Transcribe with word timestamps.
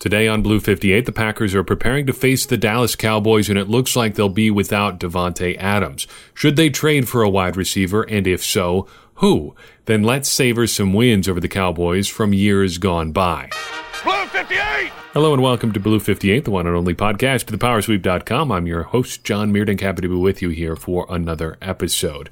Today 0.00 0.26
on 0.26 0.40
Blue 0.40 0.60
58, 0.60 1.04
the 1.04 1.12
Packers 1.12 1.54
are 1.54 1.62
preparing 1.62 2.06
to 2.06 2.14
face 2.14 2.46
the 2.46 2.56
Dallas 2.56 2.96
Cowboys, 2.96 3.50
and 3.50 3.58
it 3.58 3.68
looks 3.68 3.94
like 3.94 4.14
they'll 4.14 4.30
be 4.30 4.50
without 4.50 4.98
Davante 4.98 5.58
Adams. 5.58 6.06
Should 6.32 6.56
they 6.56 6.70
trade 6.70 7.06
for 7.06 7.20
a 7.20 7.28
wide 7.28 7.54
receiver, 7.54 8.04
and 8.04 8.26
if 8.26 8.42
so, 8.42 8.86
who? 9.16 9.54
Then 9.84 10.02
let's 10.02 10.30
savor 10.30 10.66
some 10.66 10.94
wins 10.94 11.28
over 11.28 11.38
the 11.38 11.48
Cowboys 11.48 12.08
from 12.08 12.32
years 12.32 12.78
gone 12.78 13.12
by. 13.12 13.50
Blue 14.02 14.24
58! 14.28 14.90
Hello 15.12 15.34
and 15.34 15.42
welcome 15.42 15.70
to 15.72 15.78
Blue 15.78 16.00
58, 16.00 16.46
the 16.46 16.50
one 16.50 16.66
and 16.66 16.74
only 16.74 16.94
podcast 16.94 17.44
to 17.48 17.58
thepowersweep.com. 17.58 18.50
I'm 18.50 18.66
your 18.66 18.84
host, 18.84 19.22
John 19.22 19.52
Meerdink, 19.52 19.82
happy 19.82 20.00
to 20.00 20.08
be 20.08 20.14
with 20.14 20.40
you 20.40 20.48
here 20.48 20.76
for 20.76 21.04
another 21.10 21.58
episode. 21.60 22.30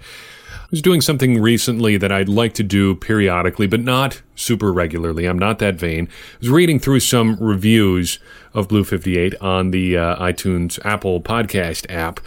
I 0.68 0.72
was 0.72 0.82
doing 0.82 1.00
something 1.00 1.40
recently 1.40 1.96
that 1.96 2.12
I'd 2.12 2.28
like 2.28 2.52
to 2.54 2.62
do 2.62 2.94
periodically, 2.94 3.66
but 3.66 3.80
not 3.80 4.20
super 4.34 4.70
regularly. 4.70 5.24
I'm 5.24 5.38
not 5.38 5.60
that 5.60 5.76
vain. 5.76 6.08
I 6.10 6.36
was 6.40 6.50
reading 6.50 6.78
through 6.78 7.00
some 7.00 7.36
reviews 7.36 8.18
of 8.52 8.68
Blue 8.68 8.84
58 8.84 9.34
on 9.40 9.70
the 9.70 9.96
uh, 9.96 10.22
iTunes 10.22 10.78
Apple 10.84 11.22
podcast 11.22 11.90
app. 11.90 12.20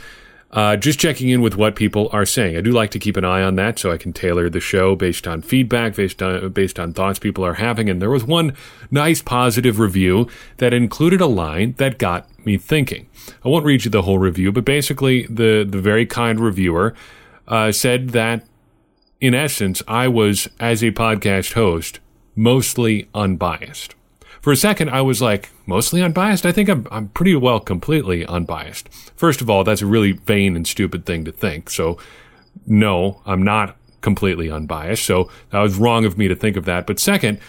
Uh, 0.49 0.75
just 0.75 0.99
checking 0.99 1.29
in 1.29 1.43
with 1.43 1.55
what 1.55 1.75
people 1.75 2.09
are 2.11 2.25
saying. 2.25 2.57
I 2.57 2.61
do 2.61 2.71
like 2.71 2.89
to 2.91 2.99
keep 2.99 3.15
an 3.15 3.23
eye 3.23 3.43
on 3.43 3.57
that 3.57 3.77
so 3.77 3.91
I 3.91 3.97
can 3.97 4.11
tailor 4.11 4.49
the 4.49 4.59
show 4.59 4.95
based 4.95 5.27
on 5.27 5.43
feedback, 5.43 5.93
based 5.93 6.23
on, 6.23 6.49
based 6.49 6.79
on 6.79 6.93
thoughts 6.93 7.19
people 7.19 7.45
are 7.45 7.53
having. 7.53 7.91
And 7.91 8.01
there 8.01 8.09
was 8.09 8.23
one 8.23 8.55
nice 8.89 9.21
positive 9.21 9.77
review 9.77 10.27
that 10.57 10.73
included 10.73 11.21
a 11.21 11.27
line 11.27 11.75
that 11.77 11.99
got 11.99 12.27
me 12.43 12.57
thinking. 12.57 13.07
I 13.45 13.49
won't 13.49 13.65
read 13.65 13.85
you 13.85 13.91
the 13.91 14.01
whole 14.01 14.17
review, 14.17 14.51
but 14.51 14.65
basically 14.65 15.27
the, 15.27 15.63
the 15.63 15.79
very 15.79 16.07
kind 16.07 16.39
reviewer 16.39 16.95
uh, 17.51 17.71
said 17.71 18.11
that, 18.11 18.45
in 19.19 19.35
essence, 19.35 19.83
I 19.87 20.07
was, 20.07 20.49
as 20.59 20.81
a 20.81 20.91
podcast 20.91 21.53
host, 21.53 21.99
mostly 22.35 23.09
unbiased. 23.13 23.93
For 24.41 24.53
a 24.53 24.55
second, 24.57 24.89
I 24.89 25.01
was 25.01 25.21
like, 25.21 25.51
mostly 25.67 26.01
unbiased? 26.01 26.45
I 26.45 26.53
think 26.53 26.69
I'm, 26.69 26.87
I'm 26.89 27.09
pretty 27.09 27.35
well 27.35 27.59
completely 27.59 28.25
unbiased. 28.25 28.89
First 29.15 29.41
of 29.41 29.49
all, 29.49 29.63
that's 29.63 29.81
a 29.81 29.85
really 29.85 30.13
vain 30.13 30.55
and 30.55 30.65
stupid 30.65 31.05
thing 31.05 31.25
to 31.25 31.31
think. 31.31 31.69
So, 31.69 31.99
no, 32.65 33.21
I'm 33.25 33.43
not 33.43 33.75
completely 33.99 34.49
unbiased. 34.49 35.05
So, 35.05 35.29
that 35.51 35.59
was 35.59 35.75
wrong 35.77 36.05
of 36.05 36.17
me 36.17 36.27
to 36.29 36.35
think 36.35 36.55
of 36.55 36.65
that. 36.65 36.87
But 36.87 36.99
second, 36.99 37.39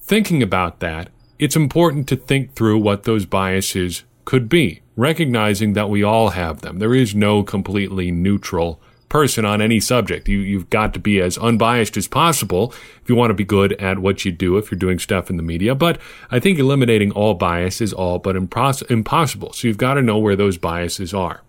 thinking 0.00 0.42
about 0.42 0.78
that, 0.80 1.10
it's 1.38 1.56
important 1.56 2.08
to 2.08 2.16
think 2.16 2.54
through 2.54 2.78
what 2.78 3.02
those 3.02 3.26
biases 3.26 4.04
could 4.24 4.48
be, 4.48 4.82
recognizing 4.94 5.72
that 5.72 5.90
we 5.90 6.02
all 6.02 6.30
have 6.30 6.60
them. 6.60 6.78
There 6.78 6.94
is 6.94 7.14
no 7.14 7.42
completely 7.42 8.10
neutral 8.10 8.80
person 9.08 9.44
on 9.44 9.62
any 9.62 9.80
subject. 9.80 10.28
You, 10.28 10.38
you've 10.38 10.70
got 10.70 10.92
to 10.94 10.98
be 10.98 11.20
as 11.20 11.38
unbiased 11.38 11.96
as 11.96 12.08
possible 12.08 12.72
if 13.02 13.08
you 13.08 13.14
want 13.14 13.30
to 13.30 13.34
be 13.34 13.44
good 13.44 13.72
at 13.74 13.98
what 13.98 14.24
you 14.24 14.32
do 14.32 14.56
if 14.56 14.70
you're 14.70 14.78
doing 14.78 14.98
stuff 14.98 15.30
in 15.30 15.36
the 15.36 15.42
media. 15.42 15.74
But 15.74 16.00
I 16.30 16.40
think 16.40 16.58
eliminating 16.58 17.12
all 17.12 17.34
bias 17.34 17.80
is 17.80 17.92
all 17.92 18.18
but 18.18 18.36
impos- 18.36 18.88
impossible. 18.90 19.52
So 19.52 19.68
you've 19.68 19.78
got 19.78 19.94
to 19.94 20.02
know 20.02 20.18
where 20.18 20.36
those 20.36 20.58
biases 20.58 21.14
are. 21.14 21.42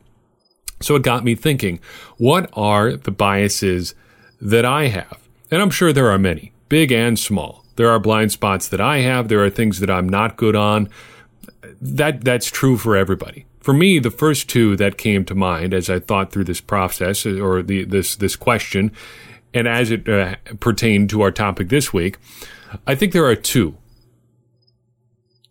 So 0.82 0.96
it 0.96 1.04
got 1.04 1.24
me 1.24 1.36
thinking, 1.36 1.80
what 2.18 2.50
are 2.54 2.96
the 2.96 3.12
biases 3.12 3.96
that 4.40 4.66
I 4.66 4.88
have? 4.88 5.18
And 5.50 5.62
I'm 5.62 5.72
sure 5.72 5.92
there 5.92 6.12
are 6.12 6.20
many, 6.20 6.52
big 6.70 6.92
and 6.92 7.18
small. 7.18 7.64
There 7.78 7.90
are 7.90 8.00
blind 8.00 8.32
spots 8.32 8.68
that 8.68 8.82
I 8.82 9.00
have. 9.00 9.28
There 9.28 9.44
are 9.44 9.50
things 9.50 9.80
that 9.80 9.90
I'm 9.90 10.10
not 10.10 10.38
good 10.38 10.56
on. 10.56 10.90
That, 11.82 12.24
that's 12.24 12.52
true 12.52 12.78
for 12.78 12.96
everybody. 12.96 13.46
For 13.68 13.74
me, 13.74 14.00
the 14.00 14.12
first 14.12 14.48
two 14.48 14.78
that 14.78 14.98
came 14.98 15.26
to 15.26 15.36
mind 15.36 15.74
as 15.74 15.90
I 15.90 16.00
thought 16.00 16.32
through 16.32 16.46
this 16.46 16.62
process 16.62 17.26
or 17.26 17.62
the, 17.62 17.84
this 17.84 18.16
this 18.16 18.38
question, 18.38 18.94
and 19.54 19.68
as 19.68 19.92
it 19.92 20.08
uh, 20.08 20.36
pertained 20.62 21.10
to 21.10 21.22
our 21.22 21.32
topic 21.32 21.68
this 21.68 21.92
week, 21.92 22.18
I 22.88 22.96
think 22.96 23.12
there 23.12 23.26
are 23.26 23.36
two. 23.36 23.76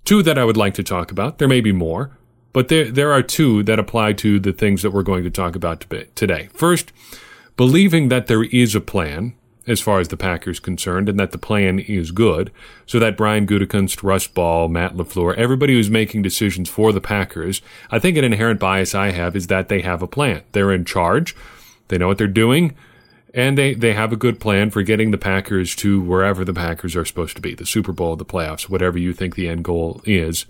Two 0.06 0.22
that 0.22 0.38
I 0.38 0.46
would 0.46 0.56
like 0.56 0.72
to 0.76 0.82
talk 0.82 1.10
about. 1.10 1.36
There 1.36 1.46
may 1.46 1.60
be 1.60 1.72
more, 1.72 2.16
but 2.54 2.68
there 2.68 2.90
there 2.90 3.12
are 3.12 3.20
two 3.20 3.62
that 3.64 3.78
apply 3.78 4.14
to 4.14 4.40
the 4.40 4.54
things 4.54 4.80
that 4.80 4.92
we're 4.92 5.02
going 5.02 5.24
to 5.24 5.30
talk 5.30 5.54
about 5.54 5.84
today. 6.14 6.48
First, 6.54 6.94
believing 7.58 8.08
that 8.08 8.28
there 8.28 8.44
is 8.44 8.74
a 8.74 8.80
plan 8.80 9.34
as 9.66 9.80
far 9.80 9.98
as 9.98 10.08
the 10.08 10.16
Packers 10.16 10.60
concerned, 10.60 11.08
and 11.08 11.18
that 11.18 11.32
the 11.32 11.38
plan 11.38 11.78
is 11.78 12.10
good, 12.10 12.52
so 12.86 12.98
that 12.98 13.16
Brian 13.16 13.46
Gutekunst, 13.46 14.02
Russ 14.02 14.26
Ball, 14.26 14.68
Matt 14.68 14.96
LaFleur, 14.96 15.34
everybody 15.36 15.74
who's 15.74 15.90
making 15.90 16.22
decisions 16.22 16.68
for 16.68 16.92
the 16.92 17.00
Packers, 17.00 17.62
I 17.90 17.98
think 17.98 18.16
an 18.16 18.24
inherent 18.24 18.60
bias 18.60 18.94
I 18.94 19.10
have 19.10 19.34
is 19.34 19.48
that 19.48 19.68
they 19.68 19.80
have 19.80 20.02
a 20.02 20.06
plan. 20.06 20.42
They're 20.52 20.72
in 20.72 20.84
charge, 20.84 21.34
they 21.88 21.98
know 21.98 22.08
what 22.08 22.18
they're 22.18 22.28
doing, 22.28 22.76
and 23.34 23.58
they, 23.58 23.74
they 23.74 23.92
have 23.92 24.12
a 24.12 24.16
good 24.16 24.40
plan 24.40 24.70
for 24.70 24.82
getting 24.82 25.10
the 25.10 25.18
Packers 25.18 25.74
to 25.76 26.00
wherever 26.00 26.44
the 26.44 26.54
Packers 26.54 26.96
are 26.96 27.04
supposed 27.04 27.36
to 27.36 27.42
be, 27.42 27.54
the 27.54 27.66
Super 27.66 27.92
Bowl, 27.92 28.16
the 28.16 28.24
playoffs, 28.24 28.68
whatever 28.68 28.98
you 28.98 29.12
think 29.12 29.34
the 29.34 29.48
end 29.48 29.64
goal 29.64 30.00
is. 30.04 30.46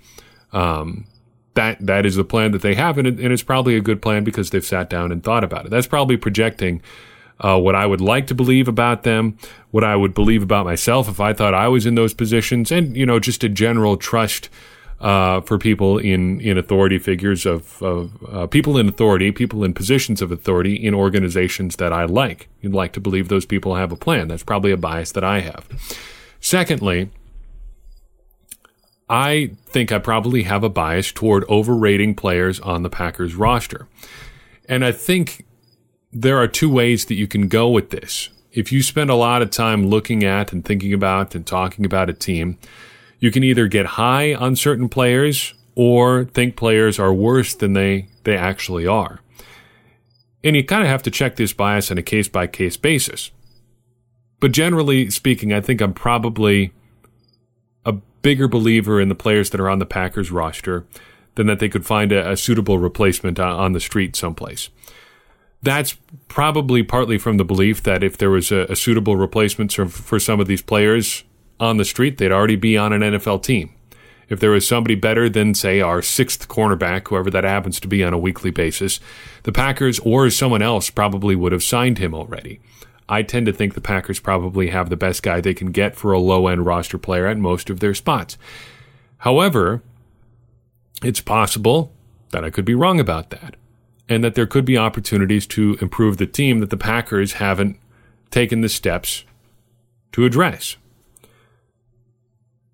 Um, 0.53 1.06
that 1.54 1.78
that 1.84 2.06
is 2.06 2.16
the 2.16 2.25
plan 2.25 2.53
that 2.53 2.62
they 2.62 2.75
have, 2.75 2.98
and, 2.98 3.09
it, 3.09 3.19
and 3.19 3.33
it's 3.33 3.43
probably 3.43 3.77
a 3.77 3.81
good 3.81 4.03
plan 4.03 4.25
because 4.25 4.50
they've 4.50 4.65
sat 4.65 4.91
down 4.91 5.10
and 5.10 5.25
thought 5.25 5.43
about 5.43 5.65
it. 5.65 5.71
That's 5.71 5.87
probably 5.87 6.16
projecting 6.19 6.83
uh, 7.41 7.59
what 7.59 7.75
I 7.75 7.87
would 7.87 8.01
like 8.01 8.27
to 8.29 8.35
believe 8.35 8.69
about 8.69 9.03
them, 9.03 9.37
what 9.71 9.85
I 9.85 9.97
would 9.97 10.15
believe 10.15 10.43
about 10.43 10.65
myself 10.65 11.09
if 11.09 11.21
I 11.21 11.33
thought 11.33 11.55
I 11.55 11.69
was 11.69 11.87
in 11.87 11.95
those 11.95 12.15
positions, 12.15 12.73
and 12.73 12.97
you 12.97 13.07
know, 13.07 13.19
just 13.19 13.45
a 13.45 13.49
general 13.49 13.97
trust 13.97 14.49
uh, 15.01 15.43
for 15.43 15.59
people 15.59 15.99
in 15.99 16.41
in 16.41 16.57
authority 16.57 16.99
figures 16.99 17.45
of, 17.45 17.83
of 17.83 18.25
uh, 18.33 18.47
people 18.47 18.79
in 18.79 18.89
authority, 18.89 19.31
people 19.33 19.65
in 19.65 19.75
positions 19.75 20.23
of 20.23 20.33
authority 20.33 20.75
in 20.75 20.95
organizations 20.95 21.77
that 21.77 21.93
I 21.93 22.05
like. 22.05 22.49
You'd 22.63 22.75
like 22.75 22.93
to 22.95 23.01
believe 23.01 23.29
those 23.29 23.47
people 23.47 23.75
have 23.75 23.93
a 23.93 23.97
plan. 23.97 24.29
That's 24.29 24.43
probably 24.43 24.73
a 24.73 24.77
bias 24.77 25.13
that 25.13 25.25
I 25.25 25.41
have. 25.41 25.69
Secondly. 26.41 27.11
I 29.09 29.53
think 29.67 29.93
I 29.93 30.01
probably 30.01 30.43
have 30.43 30.65
a 30.65 30.69
bias 30.69 31.13
toward 31.13 31.45
overrating 31.45 32.17
players 32.17 32.59
on 32.59 32.83
the 32.83 32.91
Packers 32.91 33.37
roster. 33.37 33.87
And 34.69 34.85
I 34.85 34.91
think 34.91 35.46
there 36.19 36.38
are 36.38 36.49
two 36.49 36.71
ways 36.71 37.04
that 37.06 37.15
you 37.15 37.27
can 37.27 37.47
go 37.47 37.69
with 37.69 37.91
this. 37.91 38.31
If 38.50 38.72
you 38.72 38.82
spend 38.82 39.10
a 39.10 39.15
lot 39.15 39.43
of 39.43 39.50
time 39.50 39.87
looking 39.87 40.25
at 40.25 40.50
and 40.50 40.65
thinking 40.65 40.94
about 40.94 41.34
and 41.34 41.47
talking 41.47 41.84
about 41.84 42.09
a 42.09 42.15
team, 42.15 42.56
you 43.19 43.31
can 43.31 43.44
either 43.44 43.69
get 43.69 43.84
high 43.84 44.34
on 44.34 44.56
certain 44.56 44.88
players 44.88 45.53
or 45.75 46.25
think 46.25 46.56
players 46.56 46.99
are 46.99 47.12
worse 47.12 47.54
than 47.54 47.75
they, 47.75 48.09
they 48.25 48.34
actually 48.34 48.87
are. 48.87 49.21
And 50.43 50.56
you 50.56 50.65
kind 50.65 50.82
of 50.82 50.88
have 50.88 51.03
to 51.03 51.10
check 51.10 51.37
this 51.37 51.53
bias 51.53 51.91
on 51.91 51.99
a 51.99 52.03
case 52.03 52.28
by 52.28 52.47
case 52.47 52.78
basis. 52.78 53.31
But 54.41 54.53
generally 54.53 55.10
speaking, 55.10 55.53
I 55.53 55.60
think 55.60 55.83
I'm 55.83 55.93
probably 55.93 56.72
a 57.84 57.93
bigger 58.22 58.48
believer 58.48 59.03
in 59.03 59.10
the 59.10 59.15
players 59.15 59.50
that 59.50 59.60
are 59.60 59.69
on 59.69 59.81
the 59.81 59.87
Packers 59.87 60.31
roster 60.31 60.87
than 61.34 61.47
that 61.48 61.59
they 61.59 61.69
could 61.69 61.84
find 61.84 62.10
a, 62.10 62.31
a 62.31 62.37
suitable 62.38 62.78
replacement 62.78 63.38
uh, 63.38 63.54
on 63.54 63.72
the 63.72 63.81
street 63.81 64.16
someplace 64.16 64.71
that's 65.66 65.97
probably 66.28 66.84
partly 66.84 67.19
from 67.19 67.38
the 67.38 67.44
belief 67.44 67.82
that 67.82 68.04
if 68.04 68.16
there 68.16 68.31
was 68.31 68.53
a, 68.53 68.66
a 68.69 68.77
suitable 68.77 69.16
replacement 69.16 69.72
for, 69.72 69.87
for 69.87 70.21
some 70.21 70.38
of 70.38 70.47
these 70.47 70.62
players 70.62 71.25
on 71.59 71.77
the 71.77 71.84
street, 71.84 72.19
they'd 72.19 72.31
already 72.31 72.56
be 72.56 72.77
on 72.77 72.93
an 72.93 73.03
NFL 73.03 73.43
team. 73.43 73.72
If 74.28 74.38
there 74.38 74.50
was 74.50 74.66
somebody 74.66 74.94
better 74.94 75.28
than, 75.28 75.54
say, 75.54 75.81
our 75.81 76.03
sixth 76.03 76.49
cornerback, 76.49 77.09
whoever 77.09 77.31
that 77.31 77.44
happens 77.44 77.81
to 77.81 77.88
be 77.88 78.04
on 78.04 78.12
a 78.12 78.19
weekly 78.19 78.50
basis, 78.50 79.00
the 79.43 79.53
Packers 79.53 79.99
or 80.00 80.31
someone 80.31 80.62
else 80.62 80.88
probably 80.88 81.34
would 81.34 81.53
have 81.53 81.62
signed 81.62 81.98
him 81.98 82.15
already. 82.15 82.60
I 83.09 83.22
tend 83.22 83.47
to 83.47 83.53
think 83.53 83.75
the 83.75 83.81
Packers 83.81 84.21
probably 84.21 84.69
have 84.69 84.88
the 84.88 84.97
best 84.97 85.22
guy 85.22 85.41
they 85.41 85.54
can 85.54 85.72
get 85.72 85.97
for 85.97 86.12
a 86.12 86.19
low 86.19 86.47
end 86.47 86.65
roster 86.65 86.98
player 86.98 87.27
at 87.27 87.38
most 87.38 87.71
of 87.71 87.81
their 87.81 87.94
spots. 87.94 88.38
However, 89.19 89.83
it's 91.03 91.21
possible 91.21 91.93
that 92.31 92.44
I 92.44 92.50
could 92.50 92.65
be 92.65 92.75
wrong 92.75 93.00
about 93.00 93.31
that 93.31 93.56
and 94.09 94.22
that 94.22 94.34
there 94.34 94.47
could 94.47 94.65
be 94.65 94.78
opportunities 94.78 95.47
to 95.49 95.77
improve 95.81 96.17
the 96.17 96.27
team 96.27 96.61
that 96.61 96.71
the 96.71 96.77
Packers 96.77 97.34
haven't 97.34 97.78
taken 98.31 98.61
the 98.61 98.69
steps 98.69 99.25
to 100.12 100.25
address. 100.25 100.77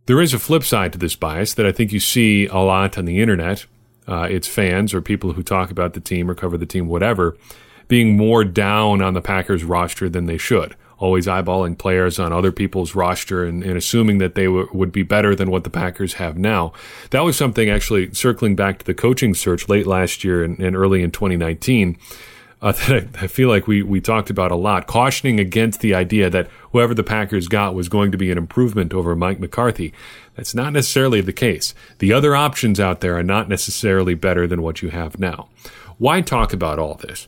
There 0.06 0.20
is 0.20 0.34
a 0.34 0.38
flip 0.38 0.64
side 0.64 0.92
to 0.92 0.98
this 0.98 1.16
bias 1.16 1.54
that 1.54 1.66
I 1.66 1.72
think 1.72 1.92
you 1.92 2.00
see 2.00 2.46
a 2.46 2.58
lot 2.58 2.98
on 2.98 3.04
the 3.04 3.20
internet. 3.20 3.66
Uh, 4.06 4.26
it's 4.28 4.48
fans 4.48 4.92
or 4.92 5.00
people 5.00 5.32
who 5.32 5.42
talk 5.42 5.70
about 5.70 5.94
the 5.94 6.00
team 6.00 6.30
or 6.30 6.34
cover 6.34 6.58
the 6.58 6.66
team, 6.66 6.88
whatever, 6.88 7.36
being 7.86 8.16
more 8.16 8.44
down 8.44 9.00
on 9.00 9.14
the 9.14 9.22
Packers 9.22 9.64
roster 9.64 10.08
than 10.08 10.26
they 10.26 10.38
should 10.38 10.76
always 11.02 11.26
eyeballing 11.26 11.76
players 11.76 12.20
on 12.20 12.32
other 12.32 12.52
people's 12.52 12.94
roster 12.94 13.44
and, 13.44 13.64
and 13.64 13.76
assuming 13.76 14.18
that 14.18 14.36
they 14.36 14.44
w- 14.44 14.68
would 14.72 14.92
be 14.92 15.02
better 15.02 15.34
than 15.34 15.50
what 15.50 15.64
the 15.64 15.70
Packers 15.70 16.14
have 16.14 16.38
now. 16.38 16.72
That 17.10 17.24
was 17.24 17.36
something 17.36 17.68
actually 17.68 18.14
circling 18.14 18.54
back 18.54 18.78
to 18.78 18.86
the 18.86 18.94
coaching 18.94 19.34
search 19.34 19.68
late 19.68 19.84
last 19.84 20.22
year 20.22 20.44
and, 20.44 20.60
and 20.60 20.76
early 20.76 21.02
in 21.02 21.10
2019. 21.10 21.98
Uh, 22.60 22.70
that 22.86 23.08
I, 23.20 23.24
I 23.24 23.26
feel 23.26 23.48
like 23.48 23.66
we, 23.66 23.82
we 23.82 24.00
talked 24.00 24.30
about 24.30 24.52
a 24.52 24.56
lot, 24.56 24.86
cautioning 24.86 25.40
against 25.40 25.80
the 25.80 25.92
idea 25.92 26.30
that 26.30 26.46
whoever 26.70 26.94
the 26.94 27.02
Packers 27.02 27.48
got 27.48 27.74
was 27.74 27.88
going 27.88 28.12
to 28.12 28.18
be 28.18 28.30
an 28.30 28.38
improvement 28.38 28.94
over 28.94 29.16
Mike 29.16 29.40
McCarthy. 29.40 29.92
That's 30.36 30.54
not 30.54 30.72
necessarily 30.72 31.20
the 31.20 31.32
case. 31.32 31.74
The 31.98 32.12
other 32.12 32.36
options 32.36 32.78
out 32.78 33.00
there 33.00 33.18
are 33.18 33.24
not 33.24 33.48
necessarily 33.48 34.14
better 34.14 34.46
than 34.46 34.62
what 34.62 34.82
you 34.82 34.90
have 34.90 35.18
now. 35.18 35.48
Why 35.98 36.20
talk 36.20 36.52
about 36.52 36.78
all 36.78 36.94
this? 36.94 37.26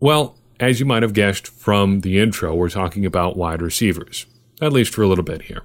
Well, 0.00 0.36
as 0.60 0.80
you 0.80 0.86
might 0.86 1.02
have 1.02 1.12
guessed 1.12 1.48
from 1.48 2.00
the 2.00 2.18
intro, 2.20 2.54
we're 2.54 2.68
talking 2.68 3.04
about 3.04 3.36
wide 3.36 3.62
receivers, 3.62 4.26
at 4.60 4.72
least 4.72 4.94
for 4.94 5.02
a 5.02 5.08
little 5.08 5.24
bit 5.24 5.42
here. 5.42 5.62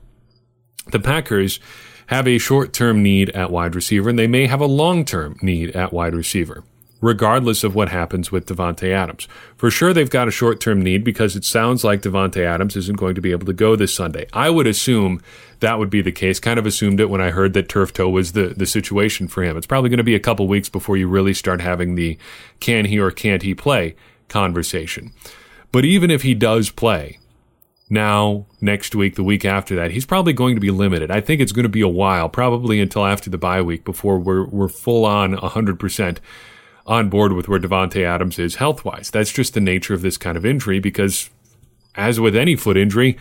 The 0.92 1.00
Packers 1.00 1.60
have 2.08 2.28
a 2.28 2.40
short 2.40 2.74
term 2.74 3.04
need 3.04 3.30
at 3.32 3.52
wide 3.52 3.76
receiver, 3.76 4.10
and 4.10 4.18
they 4.18 4.28
may 4.28 4.48
have 4.48 4.62
a 4.62 4.66
long 4.66 5.06
term 5.06 5.38
need 5.42 5.76
at 5.76 5.94
wide 5.94 6.16
receiver, 6.16 6.64
regardless 7.02 7.64
of 7.64 7.76
what 7.76 7.90
happens 7.90 8.32
with 8.32 8.48
Davante 8.48 8.92
Adams. 8.92 9.28
For 9.56 9.70
sure, 9.70 9.94
they've 9.94 10.10
got 10.10 10.28
a 10.28 10.32
short 10.32 10.60
term 10.60 10.82
need 10.82 11.04
because 11.04 11.36
it 11.36 11.46
sounds 11.46 11.84
like 11.84 12.02
Davante 12.02 12.44
Adams 12.44 12.76
isn't 12.76 12.98
going 12.98 13.14
to 13.14 13.22
be 13.22 13.32
able 13.32 13.46
to 13.46 13.54
go 13.54 13.76
this 13.76 13.94
Sunday. 13.94 14.26
I 14.34 14.50
would 14.50 14.66
assume 14.66 15.22
that 15.60 15.78
would 15.78 15.92
be 15.92 16.02
the 16.02 16.12
case. 16.12 16.40
Kind 16.40 16.58
of 16.58 16.66
assumed 16.66 17.00
it 17.00 17.12
when 17.12 17.22
I 17.22 17.30
heard 17.30 17.54
that 17.54 17.70
turf 17.70 17.94
toe 17.94 18.10
was 18.10 18.32
the, 18.32 18.56
the 18.58 18.66
situation 18.66 19.28
for 19.28 19.44
him. 19.44 19.56
It's 19.56 19.68
probably 19.68 19.92
going 19.92 19.98
to 19.98 20.04
be 20.04 20.16
a 20.16 20.20
couple 20.20 20.48
weeks 20.48 20.70
before 20.70 20.98
you 20.98 21.08
really 21.08 21.36
start 21.36 21.62
having 21.62 21.94
the 21.94 22.18
can 22.60 22.86
he 22.86 22.98
or 22.98 23.12
can't 23.12 23.44
he 23.44 23.54
play 23.54 23.96
conversation. 24.30 25.12
But 25.72 25.86
even 25.86 26.10
if 26.10 26.22
he 26.22 26.34
does 26.34 26.70
play, 26.70 27.20
now, 27.90 28.46
next 28.62 28.94
week, 28.94 29.16
the 29.16 29.24
week 29.24 29.44
after 29.44 29.76
that, 29.76 29.92
he's 29.92 30.06
probably 30.06 30.34
going 30.34 30.56
to 30.56 30.62
be 30.62 30.70
limited. 30.70 31.10
I 31.10 31.22
think 31.22 31.42
it's 31.42 31.52
going 31.52 31.64
to 31.64 31.70
be 31.70 31.82
a 31.82 31.88
while, 31.88 32.30
probably 32.30 32.80
until 32.80 33.06
after 33.06 33.32
the 33.32 33.38
bye 33.38 33.64
week 33.64 33.84
before 33.84 34.20
we're, 34.20 34.46
we're 34.46 34.70
full 34.70 35.06
on 35.06 35.36
100% 35.36 36.18
on 36.86 37.10
board 37.10 37.34
with 37.34 37.48
where 37.48 37.60
Davante 37.60 38.04
Adams 38.04 38.38
is 38.38 38.56
health 38.56 38.86
wise. 38.86 39.10
That's 39.10 39.32
just 39.32 39.56
the 39.56 39.60
nature 39.60 39.96
of 39.96 40.04
this 40.04 40.18
kind 40.18 40.38
of 40.38 40.46
injury 40.46 40.80
because, 40.80 41.32
as 41.96 42.20
with 42.20 42.36
any 42.36 42.56
foot 42.56 42.78
injury, 42.78 43.18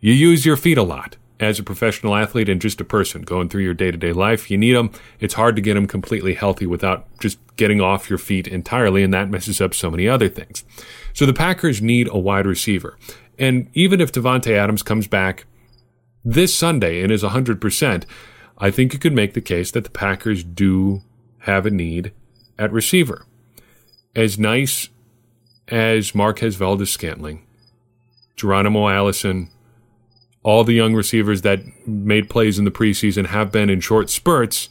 you 0.00 0.12
use 0.12 0.44
your 0.44 0.56
feet 0.56 0.78
a 0.78 0.82
lot. 0.82 1.16
As 1.42 1.58
a 1.58 1.64
professional 1.64 2.14
athlete 2.14 2.48
and 2.48 2.60
just 2.60 2.80
a 2.80 2.84
person 2.84 3.22
going 3.22 3.48
through 3.48 3.64
your 3.64 3.74
day 3.74 3.90
to 3.90 3.98
day 3.98 4.12
life, 4.12 4.48
you 4.48 4.56
need 4.56 4.74
them. 4.74 4.92
It's 5.18 5.34
hard 5.34 5.56
to 5.56 5.62
get 5.62 5.74
them 5.74 5.88
completely 5.88 6.34
healthy 6.34 6.66
without 6.66 7.04
just 7.18 7.40
getting 7.56 7.80
off 7.80 8.08
your 8.08 8.18
feet 8.20 8.46
entirely, 8.46 9.02
and 9.02 9.12
that 9.12 9.28
messes 9.28 9.60
up 9.60 9.74
so 9.74 9.90
many 9.90 10.08
other 10.08 10.28
things. 10.28 10.62
So 11.12 11.26
the 11.26 11.32
Packers 11.32 11.82
need 11.82 12.08
a 12.12 12.16
wide 12.16 12.46
receiver. 12.46 12.96
And 13.40 13.68
even 13.74 14.00
if 14.00 14.12
Davante 14.12 14.52
Adams 14.52 14.84
comes 14.84 15.08
back 15.08 15.46
this 16.24 16.54
Sunday 16.54 17.02
and 17.02 17.10
is 17.10 17.24
100%, 17.24 18.04
I 18.58 18.70
think 18.70 18.92
you 18.92 19.00
could 19.00 19.12
make 19.12 19.34
the 19.34 19.40
case 19.40 19.72
that 19.72 19.82
the 19.82 19.90
Packers 19.90 20.44
do 20.44 21.02
have 21.40 21.66
a 21.66 21.70
need 21.70 22.12
at 22.56 22.70
receiver. 22.70 23.26
As 24.14 24.38
nice 24.38 24.90
as 25.66 26.14
Marquez 26.14 26.54
Valdes 26.54 26.92
Scantling, 26.92 27.44
Geronimo 28.36 28.88
Allison, 28.88 29.50
all 30.42 30.64
the 30.64 30.72
young 30.72 30.94
receivers 30.94 31.42
that 31.42 31.60
made 31.86 32.28
plays 32.28 32.58
in 32.58 32.64
the 32.64 32.70
preseason 32.70 33.26
have 33.26 33.52
been 33.52 33.70
in 33.70 33.80
short 33.80 34.10
spurts, 34.10 34.68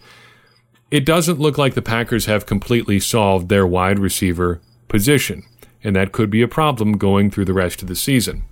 it 0.89 1.05
doesn't 1.05 1.39
look 1.39 1.57
like 1.57 1.73
the 1.73 1.81
Packers 1.81 2.25
have 2.25 2.45
completely 2.45 2.99
solved 2.99 3.47
their 3.47 3.65
wide 3.65 3.99
receiver 3.99 4.59
position. 4.89 5.43
And 5.83 5.95
that 5.95 6.11
could 6.11 6.29
be 6.29 6.41
a 6.41 6.47
problem 6.47 6.97
going 6.97 7.31
through 7.31 7.45
the 7.45 7.53
rest 7.53 7.81
of 7.81 7.87
the 7.87 7.95
season. 7.95 8.43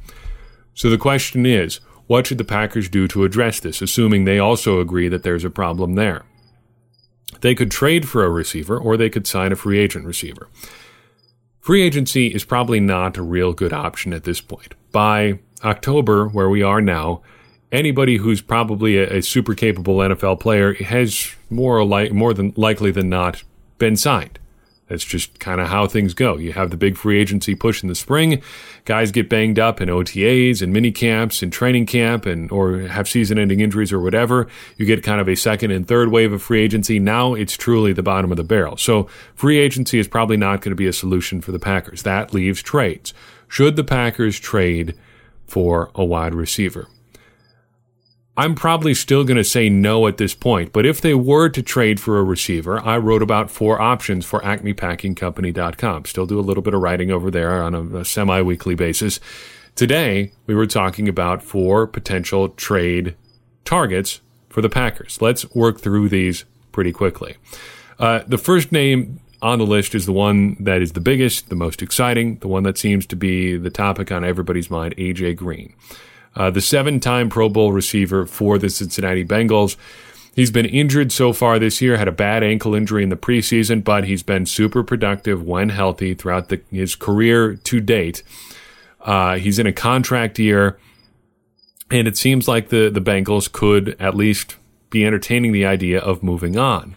So 0.73 0.89
the 0.89 0.97
question 0.97 1.45
is, 1.45 1.81
what 2.07 2.25
should 2.25 2.37
the 2.37 2.45
Packers 2.45 2.89
do 2.89 3.07
to 3.09 3.23
address 3.23 3.59
this, 3.59 3.81
assuming 3.81 4.23
they 4.23 4.39
also 4.39 4.79
agree 4.79 5.09
that 5.09 5.23
there's 5.23 5.43
a 5.43 5.49
problem 5.49 5.93
there? 5.93 6.23
They 7.41 7.53
could 7.53 7.69
trade 7.69 8.07
for 8.07 8.23
a 8.23 8.29
receiver 8.29 8.77
or 8.77 8.97
they 8.97 9.09
could 9.09 9.27
sign 9.27 9.51
a 9.51 9.55
free 9.55 9.77
agent 9.77 10.05
receiver. 10.05 10.49
Free 11.59 11.83
agency 11.83 12.27
is 12.27 12.45
probably 12.45 12.79
not 12.79 13.17
a 13.17 13.21
real 13.21 13.53
good 13.53 13.73
option 13.73 14.13
at 14.13 14.23
this 14.23 14.41
point. 14.41 14.73
By 14.91 15.39
October, 15.63 16.27
where 16.27 16.49
we 16.49 16.61
are 16.61 16.81
now, 16.81 17.21
anybody 17.71 18.17
who's 18.17 18.41
probably 18.41 18.97
a, 18.97 19.17
a 19.17 19.21
super 19.21 19.53
capable 19.53 19.97
NFL 19.97 20.39
player 20.39 20.73
has 20.75 21.35
more, 21.49 21.83
li- 21.83 22.09
more 22.09 22.33
than 22.33 22.53
likely 22.55 22.91
than 22.91 23.09
not 23.09 23.43
been 23.77 23.95
signed. 23.95 24.39
That's 24.89 25.05
just 25.05 25.39
kind 25.39 25.61
of 25.61 25.67
how 25.67 25.85
things 25.85 26.15
go. 26.15 26.37
You 26.37 26.51
have 26.53 26.71
the 26.71 26.77
big 26.77 26.97
free 26.97 27.19
agency 27.19 27.53
push 27.53 27.83
in 27.83 27.89
the 27.89 27.95
spring. 27.95 28.41
Guys 28.85 29.11
get 29.11 29.29
banged 29.29 29.59
up 29.59 29.79
in 29.79 29.87
OTAs 29.87 30.63
and 30.63 30.73
mini 30.73 30.91
camps 30.91 31.43
and 31.43 31.53
training 31.53 31.85
camp 31.85 32.25
and 32.25 32.51
or 32.51 32.79
have 32.79 33.07
season-ending 33.07 33.59
injuries 33.59 33.93
or 33.93 33.99
whatever. 33.99 34.47
You 34.77 34.87
get 34.87 35.03
kind 35.03 35.21
of 35.21 35.29
a 35.29 35.35
second 35.35 35.69
and 35.69 35.87
third 35.87 36.09
wave 36.09 36.33
of 36.33 36.41
free 36.41 36.61
agency. 36.61 36.97
Now 36.97 37.35
it's 37.35 37.55
truly 37.55 37.93
the 37.93 38.01
bottom 38.01 38.31
of 38.31 38.37
the 38.37 38.43
barrel. 38.43 38.77
So 38.77 39.07
free 39.35 39.59
agency 39.59 39.99
is 39.99 40.07
probably 40.07 40.37
not 40.37 40.61
going 40.61 40.71
to 40.71 40.75
be 40.75 40.87
a 40.87 40.93
solution 40.93 41.39
for 41.39 41.51
the 41.51 41.59
Packers. 41.59 42.01
That 42.01 42.33
leaves 42.33 42.63
trades. 42.63 43.13
Should 43.47 43.75
the 43.75 43.83
Packers 43.83 44.39
trade 44.39 44.95
for 45.49 45.91
a 45.95 46.03
wide 46.03 46.33
receiver? 46.33 46.87
I'm 48.39 48.55
probably 48.55 48.93
still 48.93 49.25
going 49.25 49.35
to 49.35 49.43
say 49.43 49.67
no 49.67 50.07
at 50.07 50.15
this 50.15 50.33
point, 50.33 50.71
but 50.71 50.85
if 50.85 51.01
they 51.01 51.13
were 51.13 51.49
to 51.49 51.61
trade 51.61 51.99
for 51.99 52.19
a 52.19 52.23
receiver, 52.23 52.79
I 52.79 52.97
wrote 52.97 53.21
about 53.21 53.51
four 53.51 53.81
options 53.81 54.25
for 54.25 54.39
acmepackingcompany.com. 54.39 56.05
Still 56.05 56.25
do 56.25 56.39
a 56.39 56.41
little 56.41 56.63
bit 56.63 56.73
of 56.73 56.81
writing 56.81 57.11
over 57.11 57.29
there 57.29 57.61
on 57.61 57.75
a, 57.75 57.97
a 57.97 58.05
semi 58.05 58.41
weekly 58.41 58.75
basis. 58.75 59.19
Today, 59.75 60.31
we 60.45 60.55
were 60.55 60.67
talking 60.67 61.09
about 61.09 61.43
four 61.43 61.85
potential 61.85 62.47
trade 62.47 63.15
targets 63.65 64.21
for 64.47 64.61
the 64.61 64.69
Packers. 64.69 65.21
Let's 65.21 65.53
work 65.53 65.81
through 65.81 66.07
these 66.07 66.45
pretty 66.71 66.93
quickly. 66.93 67.35
Uh, 67.99 68.21
the 68.25 68.37
first 68.37 68.71
name 68.71 69.19
on 69.41 69.59
the 69.59 69.65
list 69.65 69.95
is 69.95 70.05
the 70.05 70.11
one 70.11 70.57
that 70.59 70.81
is 70.81 70.93
the 70.93 70.99
biggest, 70.99 71.49
the 71.49 71.55
most 71.55 71.81
exciting, 71.81 72.37
the 72.39 72.47
one 72.47 72.63
that 72.63 72.77
seems 72.77 73.05
to 73.07 73.15
be 73.15 73.57
the 73.57 73.69
topic 73.69 74.11
on 74.11 74.23
everybody's 74.23 74.69
mind 74.69 74.95
AJ 74.97 75.37
Green 75.37 75.73
uh, 76.35 76.49
the 76.49 76.61
seven 76.61 76.99
time 76.99 77.29
Pro 77.29 77.49
Bowl 77.49 77.71
receiver 77.71 78.25
for 78.25 78.57
the 78.57 78.69
Cincinnati 78.69 79.25
Bengals. 79.25 79.75
He's 80.33 80.51
been 80.51 80.65
injured 80.65 81.11
so 81.11 81.33
far 81.33 81.59
this 81.59 81.81
year, 81.81 81.97
had 81.97 82.07
a 82.07 82.13
bad 82.13 82.43
ankle 82.43 82.73
injury 82.73 83.03
in 83.03 83.09
the 83.09 83.17
preseason, 83.17 83.83
but 83.83 84.05
he's 84.05 84.23
been 84.23 84.45
super 84.45 84.83
productive 84.83 85.43
when 85.43 85.69
healthy 85.69 86.13
throughout 86.13 86.49
the, 86.49 86.61
his 86.71 86.95
career 86.95 87.55
to 87.55 87.81
date. 87.81 88.23
Uh, 89.01 89.37
he's 89.37 89.59
in 89.59 89.67
a 89.67 89.73
contract 89.73 90.39
year, 90.39 90.79
and 91.91 92.07
it 92.07 92.15
seems 92.15 92.47
like 92.47 92.69
the, 92.69 92.89
the 92.89 93.01
Bengals 93.01 93.51
could 93.51 93.97
at 93.99 94.15
least 94.15 94.55
be 94.89 95.05
entertaining 95.05 95.51
the 95.51 95.65
idea 95.65 95.99
of 95.99 96.23
moving 96.23 96.57
on. 96.57 96.95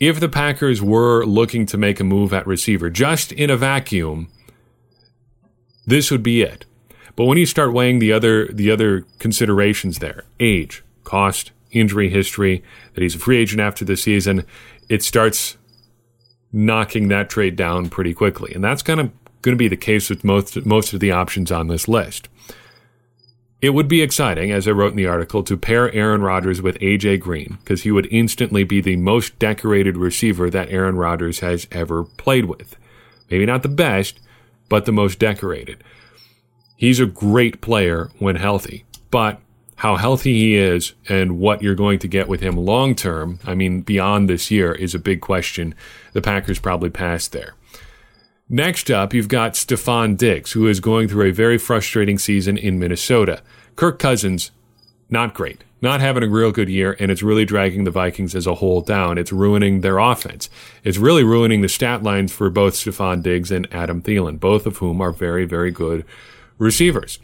If 0.00 0.20
the 0.20 0.28
Packers 0.28 0.80
were 0.80 1.24
looking 1.24 1.66
to 1.66 1.76
make 1.76 1.98
a 1.98 2.04
move 2.04 2.32
at 2.32 2.46
receiver, 2.46 2.88
just 2.88 3.32
in 3.32 3.50
a 3.50 3.56
vacuum, 3.56 4.28
this 5.86 6.10
would 6.10 6.22
be 6.22 6.42
it. 6.42 6.64
But 7.16 7.24
when 7.24 7.38
you 7.38 7.46
start 7.46 7.72
weighing 7.72 7.98
the 7.98 8.12
other 8.12 8.46
the 8.46 8.70
other 8.70 9.04
considerations 9.18 9.98
there, 9.98 10.24
age, 10.38 10.84
cost, 11.02 11.50
injury 11.72 12.10
history, 12.10 12.62
that 12.94 13.02
he's 13.02 13.16
a 13.16 13.18
free 13.18 13.38
agent 13.38 13.60
after 13.60 13.84
the 13.84 13.96
season, 13.96 14.44
it 14.88 15.02
starts 15.02 15.56
knocking 16.52 17.08
that 17.08 17.28
trade 17.28 17.56
down 17.56 17.88
pretty 17.90 18.14
quickly. 18.14 18.54
And 18.54 18.62
that's 18.62 18.82
kind 18.82 19.00
of 19.00 19.10
going 19.42 19.54
to 19.54 19.58
be 19.58 19.68
the 19.68 19.76
case 19.76 20.08
with 20.08 20.22
most 20.22 20.64
most 20.64 20.92
of 20.92 21.00
the 21.00 21.10
options 21.10 21.50
on 21.50 21.66
this 21.66 21.88
list. 21.88 22.28
It 23.60 23.70
would 23.70 23.88
be 23.88 24.02
exciting, 24.02 24.52
as 24.52 24.68
I 24.68 24.70
wrote 24.70 24.92
in 24.92 24.96
the 24.96 25.06
article, 25.06 25.42
to 25.42 25.56
pair 25.56 25.92
Aaron 25.92 26.22
Rodgers 26.22 26.62
with 26.62 26.78
AJ 26.78 27.18
Green, 27.18 27.58
because 27.60 27.82
he 27.82 27.90
would 27.90 28.06
instantly 28.10 28.62
be 28.62 28.80
the 28.80 28.94
most 28.96 29.36
decorated 29.40 29.96
receiver 29.96 30.48
that 30.48 30.70
Aaron 30.70 30.96
Rodgers 30.96 31.40
has 31.40 31.66
ever 31.72 32.04
played 32.04 32.44
with. 32.44 32.76
Maybe 33.28 33.46
not 33.46 33.64
the 33.64 33.68
best, 33.68 34.20
but 34.68 34.84
the 34.84 34.92
most 34.92 35.18
decorated. 35.18 35.82
He's 36.76 37.00
a 37.00 37.06
great 37.06 37.60
player 37.60 38.10
when 38.20 38.36
healthy, 38.36 38.84
but 39.10 39.40
how 39.76 39.96
healthy 39.96 40.34
he 40.34 40.56
is 40.56 40.92
and 41.08 41.40
what 41.40 41.60
you're 41.60 41.74
going 41.74 41.98
to 42.00 42.08
get 42.08 42.28
with 42.28 42.40
him 42.40 42.56
long 42.56 42.94
term, 42.94 43.40
I 43.44 43.56
mean, 43.56 43.80
beyond 43.80 44.28
this 44.28 44.52
year, 44.52 44.72
is 44.72 44.94
a 44.94 45.00
big 45.00 45.20
question. 45.20 45.74
The 46.12 46.22
Packers 46.22 46.60
probably 46.60 46.90
passed 46.90 47.32
there. 47.32 47.54
Next 48.50 48.90
up, 48.90 49.12
you've 49.12 49.28
got 49.28 49.54
Stefon 49.54 50.16
Diggs, 50.16 50.52
who 50.52 50.66
is 50.66 50.80
going 50.80 51.06
through 51.08 51.28
a 51.28 51.32
very 51.32 51.58
frustrating 51.58 52.18
season 52.18 52.56
in 52.56 52.78
Minnesota. 52.78 53.42
Kirk 53.76 53.98
Cousins, 53.98 54.52
not 55.10 55.34
great. 55.34 55.64
Not 55.82 56.00
having 56.00 56.22
a 56.22 56.28
real 56.28 56.50
good 56.50 56.70
year, 56.70 56.96
and 56.98 57.10
it's 57.10 57.22
really 57.22 57.44
dragging 57.44 57.84
the 57.84 57.90
Vikings 57.90 58.34
as 58.34 58.46
a 58.46 58.56
whole 58.56 58.80
down. 58.80 59.18
It's 59.18 59.32
ruining 59.32 59.82
their 59.82 59.98
offense. 59.98 60.48
It's 60.82 60.96
really 60.96 61.22
ruining 61.22 61.60
the 61.60 61.68
stat 61.68 62.02
lines 62.02 62.32
for 62.32 62.48
both 62.48 62.74
Stefon 62.74 63.22
Diggs 63.22 63.50
and 63.50 63.68
Adam 63.72 64.00
Thielen, 64.02 64.40
both 64.40 64.66
of 64.66 64.78
whom 64.78 65.00
are 65.00 65.12
very, 65.12 65.44
very 65.44 65.70
good 65.70 66.04
receivers. 66.56 67.18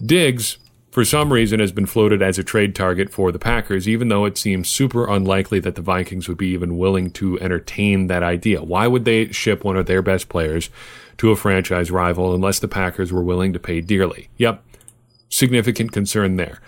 Diggs, 0.00 0.56
for 0.90 1.04
some 1.04 1.32
reason, 1.32 1.60
has 1.60 1.70
been 1.70 1.86
floated 1.86 2.20
as 2.20 2.38
a 2.38 2.44
trade 2.44 2.74
target 2.74 3.10
for 3.10 3.30
the 3.30 3.38
Packers, 3.38 3.88
even 3.88 4.08
though 4.08 4.24
it 4.24 4.36
seems 4.36 4.68
super 4.68 5.08
unlikely 5.08 5.60
that 5.60 5.76
the 5.76 5.82
Vikings 5.82 6.28
would 6.28 6.38
be 6.38 6.48
even 6.48 6.78
willing 6.78 7.10
to 7.12 7.38
entertain 7.40 8.08
that 8.08 8.24
idea. 8.24 8.62
Why 8.62 8.88
would 8.88 9.04
they 9.04 9.30
ship 9.30 9.64
one 9.64 9.76
of 9.76 9.86
their 9.86 10.02
best 10.02 10.28
players 10.28 10.68
to 11.18 11.30
a 11.30 11.36
franchise 11.36 11.90
rival 11.90 12.34
unless 12.34 12.58
the 12.58 12.68
Packers 12.68 13.12
were 13.12 13.22
willing 13.22 13.52
to 13.52 13.60
pay 13.60 13.80
dearly? 13.80 14.28
Yep, 14.38 14.64
significant 15.28 15.92
concern 15.92 16.36
there. 16.36 16.60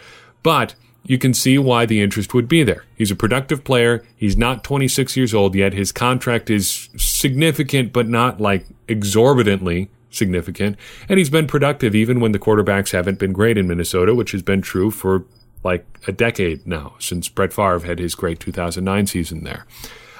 But 0.45 0.77
you 1.05 1.19
can 1.19 1.35
see 1.35 1.59
why 1.59 1.85
the 1.85 2.01
interest 2.01 2.33
would 2.33 2.47
be 2.47 2.63
there. 2.63 2.85
He's 2.97 3.11
a 3.11 3.17
productive 3.17 3.65
player. 3.65 4.05
He's 4.17 4.37
not 4.37 4.63
26 4.63 5.17
years 5.17 5.35
old 5.35 5.57
yet. 5.57 5.73
His 5.73 5.91
contract 5.91 6.49
is 6.49 6.89
significant, 6.97 7.93
but 7.93 8.09
not 8.09 8.41
like 8.41 8.67
exorbitantly 8.87 9.91
significant. 10.15 10.77
And 11.09 11.19
he's 11.19 11.31
been 11.31 11.47
productive 11.47 11.95
even 11.95 12.21
when 12.21 12.33
the 12.33 12.39
quarterbacks 12.39 12.93
haven't 12.93 13.19
been 13.19 13.33
great 13.33 13.59
in 13.59 13.69
Minnesota, 13.69 14.15
which 14.15 14.33
has 14.33 14.43
been 14.43 14.63
true 14.63 14.91
for 14.91 15.25
like 15.65 15.87
a 16.07 16.13
decade 16.13 16.67
now 16.67 16.95
since 16.99 17.29
Brett 17.29 17.53
Favre 17.53 17.81
had 17.81 17.99
his 17.99 18.15
great 18.15 18.41
2009 18.41 19.07
season 19.07 19.45
there. 19.45 19.67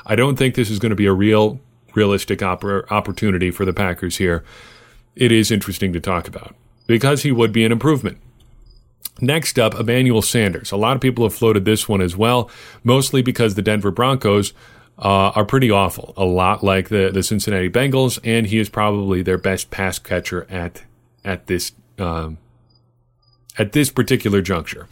I 0.07 0.17
don't 0.17 0.37
think 0.37 0.55
this 0.55 0.71
is 0.71 0.79
going 0.79 0.91
to 0.91 0.97
be 0.97 1.07
a 1.07 1.13
real, 1.13 1.61
realistic 1.95 2.41
oppor- 2.41 2.91
opportunity 2.91 3.51
for 3.51 3.65
the 3.65 3.73
Packers 3.73 4.17
here. 4.17 4.45
It 5.15 5.33
is 5.33 5.51
interesting 5.51 5.93
to 5.93 6.01
talk 6.01 6.27
about 6.29 6.55
because 6.87 7.23
he 7.23 7.33
would 7.33 7.53
be 7.53 7.65
an 7.65 7.73
improvement. 7.73 8.19
Next 9.21 9.59
up, 9.59 9.75
Emmanuel 9.75 10.23
Sanders. 10.23 10.73
A 10.73 10.77
lot 10.77 10.97
of 10.97 11.03
people 11.03 11.25
have 11.25 11.35
floated 11.35 11.65
this 11.65 11.89
one 11.89 12.01
as 12.01 12.17
well, 12.17 12.51
mostly 12.83 13.23
because 13.23 13.55
the 13.55 13.63
Denver 13.63 13.91
Broncos 13.91 14.53
uh, 15.03 15.33
are 15.35 15.45
pretty 15.45 15.71
awful, 15.71 16.15
a 16.17 16.25
lot 16.25 16.63
like 16.63 16.89
the, 16.89 17.11
the 17.13 17.25
Cincinnati 17.25 17.69
Bengals, 17.69 18.21
and 18.23 18.47
he 18.47 18.59
is 18.59 18.69
probably 18.69 19.21
their 19.21 19.39
best 19.39 19.71
pass 19.71 19.99
catcher 19.99 20.47
at 20.49 20.85
at 21.25 21.49
this 21.49 21.73
um, 21.99 22.39
at 23.59 23.73
this 23.73 23.91
particular 23.91 24.41
juncture. 24.41 24.89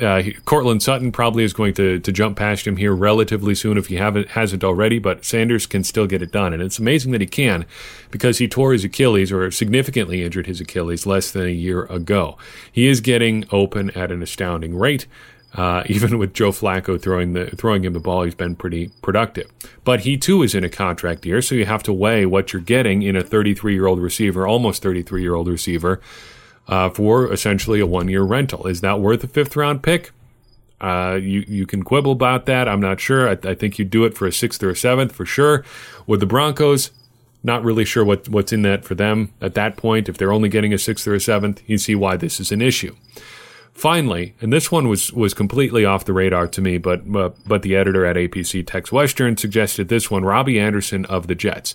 Uh, 0.00 0.22
Courtland 0.44 0.82
Sutton 0.82 1.12
probably 1.12 1.44
is 1.44 1.52
going 1.52 1.72
to, 1.74 2.00
to 2.00 2.10
jump 2.10 2.36
past 2.36 2.66
him 2.66 2.78
here 2.78 2.92
relatively 2.92 3.54
soon 3.54 3.78
if 3.78 3.86
he 3.86 3.94
haven't 3.94 4.30
hasn't 4.30 4.64
already, 4.64 4.98
but 4.98 5.24
Sanders 5.24 5.66
can 5.66 5.84
still 5.84 6.08
get 6.08 6.20
it 6.20 6.32
done, 6.32 6.52
and 6.52 6.60
it's 6.60 6.80
amazing 6.80 7.12
that 7.12 7.20
he 7.20 7.26
can 7.28 7.64
because 8.10 8.38
he 8.38 8.48
tore 8.48 8.72
his 8.72 8.82
Achilles 8.82 9.30
or 9.30 9.52
significantly 9.52 10.24
injured 10.24 10.48
his 10.48 10.60
Achilles 10.60 11.06
less 11.06 11.30
than 11.30 11.46
a 11.46 11.50
year 11.50 11.84
ago. 11.84 12.36
He 12.72 12.88
is 12.88 13.00
getting 13.00 13.44
open 13.52 13.90
at 13.90 14.10
an 14.10 14.20
astounding 14.20 14.76
rate. 14.76 15.06
Uh, 15.54 15.82
even 15.86 16.18
with 16.18 16.34
Joe 16.34 16.50
Flacco 16.50 17.00
throwing 17.00 17.32
the 17.32 17.46
throwing 17.56 17.84
him 17.84 17.92
the 17.92 18.00
ball, 18.00 18.22
he's 18.24 18.34
been 18.34 18.56
pretty 18.56 18.90
productive. 19.02 19.50
But 19.84 20.00
he 20.00 20.16
too 20.16 20.42
is 20.42 20.54
in 20.54 20.64
a 20.64 20.68
contract 20.68 21.24
year, 21.24 21.40
so 21.40 21.54
you 21.54 21.66
have 21.66 21.82
to 21.84 21.92
weigh 21.92 22.26
what 22.26 22.52
you're 22.52 22.62
getting 22.62 23.02
in 23.02 23.16
a 23.16 23.22
33 23.22 23.74
year 23.74 23.86
old 23.86 24.00
receiver, 24.00 24.46
almost 24.46 24.82
33 24.82 25.22
year 25.22 25.34
old 25.34 25.48
receiver, 25.48 26.00
uh, 26.68 26.90
for 26.90 27.32
essentially 27.32 27.80
a 27.80 27.86
one 27.86 28.08
year 28.08 28.22
rental. 28.22 28.66
Is 28.66 28.80
that 28.80 29.00
worth 29.00 29.22
a 29.24 29.28
fifth 29.28 29.56
round 29.56 29.82
pick? 29.82 30.10
Uh, 30.80 31.14
you 31.14 31.44
you 31.46 31.66
can 31.66 31.82
quibble 31.82 32.12
about 32.12 32.46
that. 32.46 32.68
I'm 32.68 32.80
not 32.80 33.00
sure. 33.00 33.28
I, 33.28 33.38
I 33.44 33.54
think 33.54 33.78
you'd 33.78 33.90
do 33.90 34.04
it 34.04 34.16
for 34.16 34.26
a 34.26 34.32
sixth 34.32 34.62
or 34.62 34.70
a 34.70 34.76
seventh 34.76 35.12
for 35.12 35.24
sure. 35.24 35.64
With 36.06 36.20
the 36.20 36.26
Broncos, 36.26 36.90
not 37.42 37.62
really 37.62 37.84
sure 37.84 38.04
what 38.04 38.28
what's 38.28 38.52
in 38.52 38.62
that 38.62 38.84
for 38.84 38.94
them 38.94 39.32
at 39.40 39.54
that 39.54 39.76
point. 39.76 40.08
If 40.08 40.18
they're 40.18 40.32
only 40.32 40.48
getting 40.48 40.74
a 40.74 40.78
sixth 40.78 41.06
or 41.06 41.14
a 41.14 41.20
seventh, 41.20 41.62
you 41.66 41.78
see 41.78 41.94
why 41.94 42.16
this 42.16 42.40
is 42.40 42.50
an 42.50 42.60
issue. 42.60 42.94
Finally, 43.74 44.34
and 44.40 44.52
this 44.52 44.70
one 44.70 44.88
was 44.88 45.12
was 45.12 45.34
completely 45.34 45.84
off 45.84 46.04
the 46.04 46.12
radar 46.12 46.46
to 46.46 46.62
me, 46.62 46.78
but 46.78 47.10
but, 47.10 47.62
the 47.62 47.76
editor 47.76 48.06
at 48.06 48.16
APC 48.16 48.66
Tex 48.66 48.92
Western 48.92 49.36
suggested 49.36 49.88
this 49.88 50.10
one, 50.10 50.24
Robby 50.24 50.58
Anderson 50.58 51.04
of 51.06 51.26
the 51.26 51.34
Jets 51.34 51.74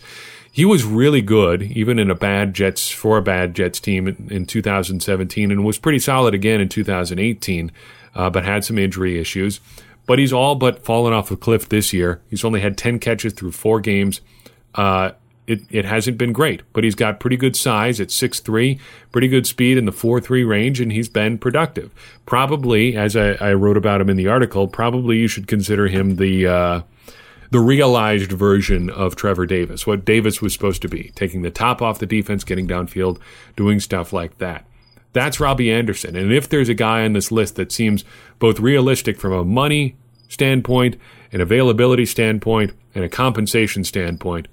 he 0.51 0.65
was 0.65 0.83
really 0.83 1.21
good, 1.21 1.61
even 1.63 1.99
in 1.99 2.09
a 2.09 2.15
bad 2.15 2.53
Jets 2.53 2.89
for 2.89 3.17
a 3.17 3.21
bad 3.21 3.53
Jets 3.53 3.79
team 3.79 4.07
in, 4.07 4.27
in 4.29 4.45
2017, 4.45 5.51
and 5.51 5.63
was 5.63 5.77
pretty 5.77 5.99
solid 5.99 6.33
again 6.33 6.59
in 6.59 6.69
2018, 6.69 7.71
uh, 8.15 8.29
but 8.29 8.43
had 8.43 8.65
some 8.65 8.77
injury 8.77 9.19
issues. 9.19 9.59
But 10.05 10.17
he's 10.17 10.33
all 10.33 10.55
but 10.55 10.83
fallen 10.83 11.13
off 11.13 11.29
a 11.29 11.37
cliff 11.37 11.69
this 11.69 11.93
year. 11.93 12.21
He's 12.29 12.43
only 12.43 12.61
had 12.61 12.77
10 12.77 12.99
catches 12.99 13.33
through 13.33 13.51
four 13.51 13.79
games. 13.79 14.21
Uh, 14.73 15.11
it, 15.49 15.61
it 15.71 15.85
hasn't 15.85 16.17
been 16.17 16.31
great, 16.31 16.61
but 16.73 16.83
he's 16.83 16.95
got 16.95 17.19
pretty 17.19 17.37
good 17.37 17.55
size 17.55 17.99
at 17.99 18.09
6'3, 18.09 18.79
pretty 19.11 19.27
good 19.27 19.47
speed 19.47 19.77
in 19.77 19.85
the 19.85 19.91
4 19.91 20.21
3 20.21 20.43
range, 20.43 20.79
and 20.79 20.91
he's 20.91 21.09
been 21.09 21.39
productive. 21.39 21.91
Probably, 22.25 22.95
as 22.95 23.15
I, 23.15 23.31
I, 23.31 23.53
wrote 23.53 23.77
about 23.77 23.99
him 23.99 24.09
in 24.09 24.17
the 24.17 24.27
article, 24.27 24.67
probably 24.67 25.17
you 25.17 25.27
should 25.27 25.47
consider 25.47 25.87
him 25.87 26.17
the. 26.17 26.47
Uh, 26.47 26.81
the 27.51 27.59
realized 27.59 28.31
version 28.31 28.91
of 28.91 29.15
Trevor 29.15 29.47
Davis, 29.47 29.87
what 29.87 30.05
Davis 30.05 30.39
was 30.39 30.53
supposed 30.53 30.83
to 30.83 30.87
be, 30.87 31.11
taking 31.15 31.41
the 31.41 31.49
top 31.49 31.81
off 31.81 31.97
the 31.97 32.05
defense, 32.05 32.43
getting 32.43 32.67
downfield, 32.67 33.19
doing 33.55 33.79
stuff 33.79 34.13
like 34.13 34.37
that. 34.37 34.67
That's 35.13 35.39
Robby 35.39 35.71
Anderson. 35.71 36.15
And 36.15 36.31
if 36.31 36.47
there's 36.47 36.69
a 36.69 36.75
guy 36.75 37.03
on 37.05 37.13
this 37.13 37.31
list 37.31 37.55
that 37.55 37.71
seems 37.71 38.05
both 38.37 38.59
realistic 38.59 39.19
from 39.19 39.33
a 39.33 39.43
money 39.43 39.95
standpoint, 40.27 40.97
an 41.31 41.41
availability 41.41 42.05
standpoint, 42.05 42.73
and 42.93 43.03
a 43.03 43.09
compensation 43.09 43.83
standpoint, 43.83 44.47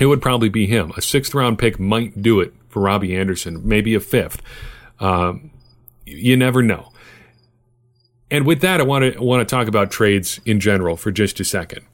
it 0.00 0.06
would 0.06 0.22
probably 0.22 0.48
be 0.48 0.66
him. 0.66 0.92
A 0.96 1.02
sixth 1.02 1.34
round 1.34 1.58
pick 1.58 1.78
might 1.78 2.20
do 2.20 2.40
it 2.40 2.52
for 2.68 2.80
Robby 2.80 3.14
Anderson, 3.14 3.60
maybe 3.66 3.94
a 3.94 4.00
fifth. 4.00 4.42
Um, 4.98 5.50
you 6.06 6.36
never 6.36 6.62
know. 6.62 6.90
And 8.30 8.46
with 8.46 8.60
that, 8.62 8.80
I 8.80 8.84
want 8.84 9.14
to 9.14 9.22
want 9.22 9.46
to 9.46 9.54
talk 9.54 9.68
about 9.68 9.90
trades 9.90 10.40
in 10.44 10.58
general 10.58 10.96
for 10.96 11.10
just 11.10 11.38
a 11.40 11.44
second. 11.44 11.84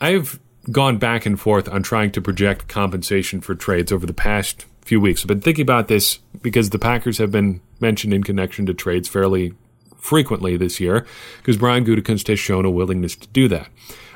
I've 0.00 0.38
gone 0.70 0.98
back 0.98 1.26
and 1.26 1.38
forth 1.40 1.68
on 1.68 1.82
trying 1.82 2.10
to 2.12 2.20
project 2.20 2.68
compensation 2.68 3.40
for 3.40 3.54
trades 3.54 3.92
over 3.92 4.06
the 4.06 4.14
past 4.14 4.66
few 4.82 5.00
weeks. 5.00 5.22
I've 5.22 5.28
been 5.28 5.40
thinking 5.40 5.62
about 5.62 5.88
this 5.88 6.18
because 6.42 6.70
the 6.70 6.78
Packers 6.78 7.18
have 7.18 7.30
been 7.30 7.60
mentioned 7.80 8.12
in 8.12 8.22
connection 8.22 8.66
to 8.66 8.74
trades 8.74 9.08
fairly 9.08 9.54
frequently 9.98 10.56
this 10.56 10.80
year 10.80 11.06
because 11.38 11.56
Brian 11.56 11.84
Gutekunst 11.84 12.28
has 12.28 12.38
shown 12.38 12.64
a 12.64 12.70
willingness 12.70 13.16
to 13.16 13.28
do 13.28 13.48
that. 13.48 13.68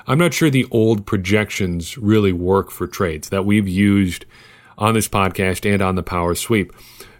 I'm 0.08 0.18
not 0.18 0.34
sure 0.34 0.50
the 0.50 0.66
old 0.70 1.06
projections 1.06 1.96
really 1.98 2.32
work 2.32 2.70
for 2.70 2.86
trades 2.86 3.28
that 3.28 3.44
we've 3.44 3.68
used 3.68 4.24
on 4.76 4.94
this 4.94 5.08
podcast 5.08 5.70
and 5.70 5.82
on 5.82 5.94
the 5.94 6.02
Power 6.02 6.34
Sweep 6.34 6.72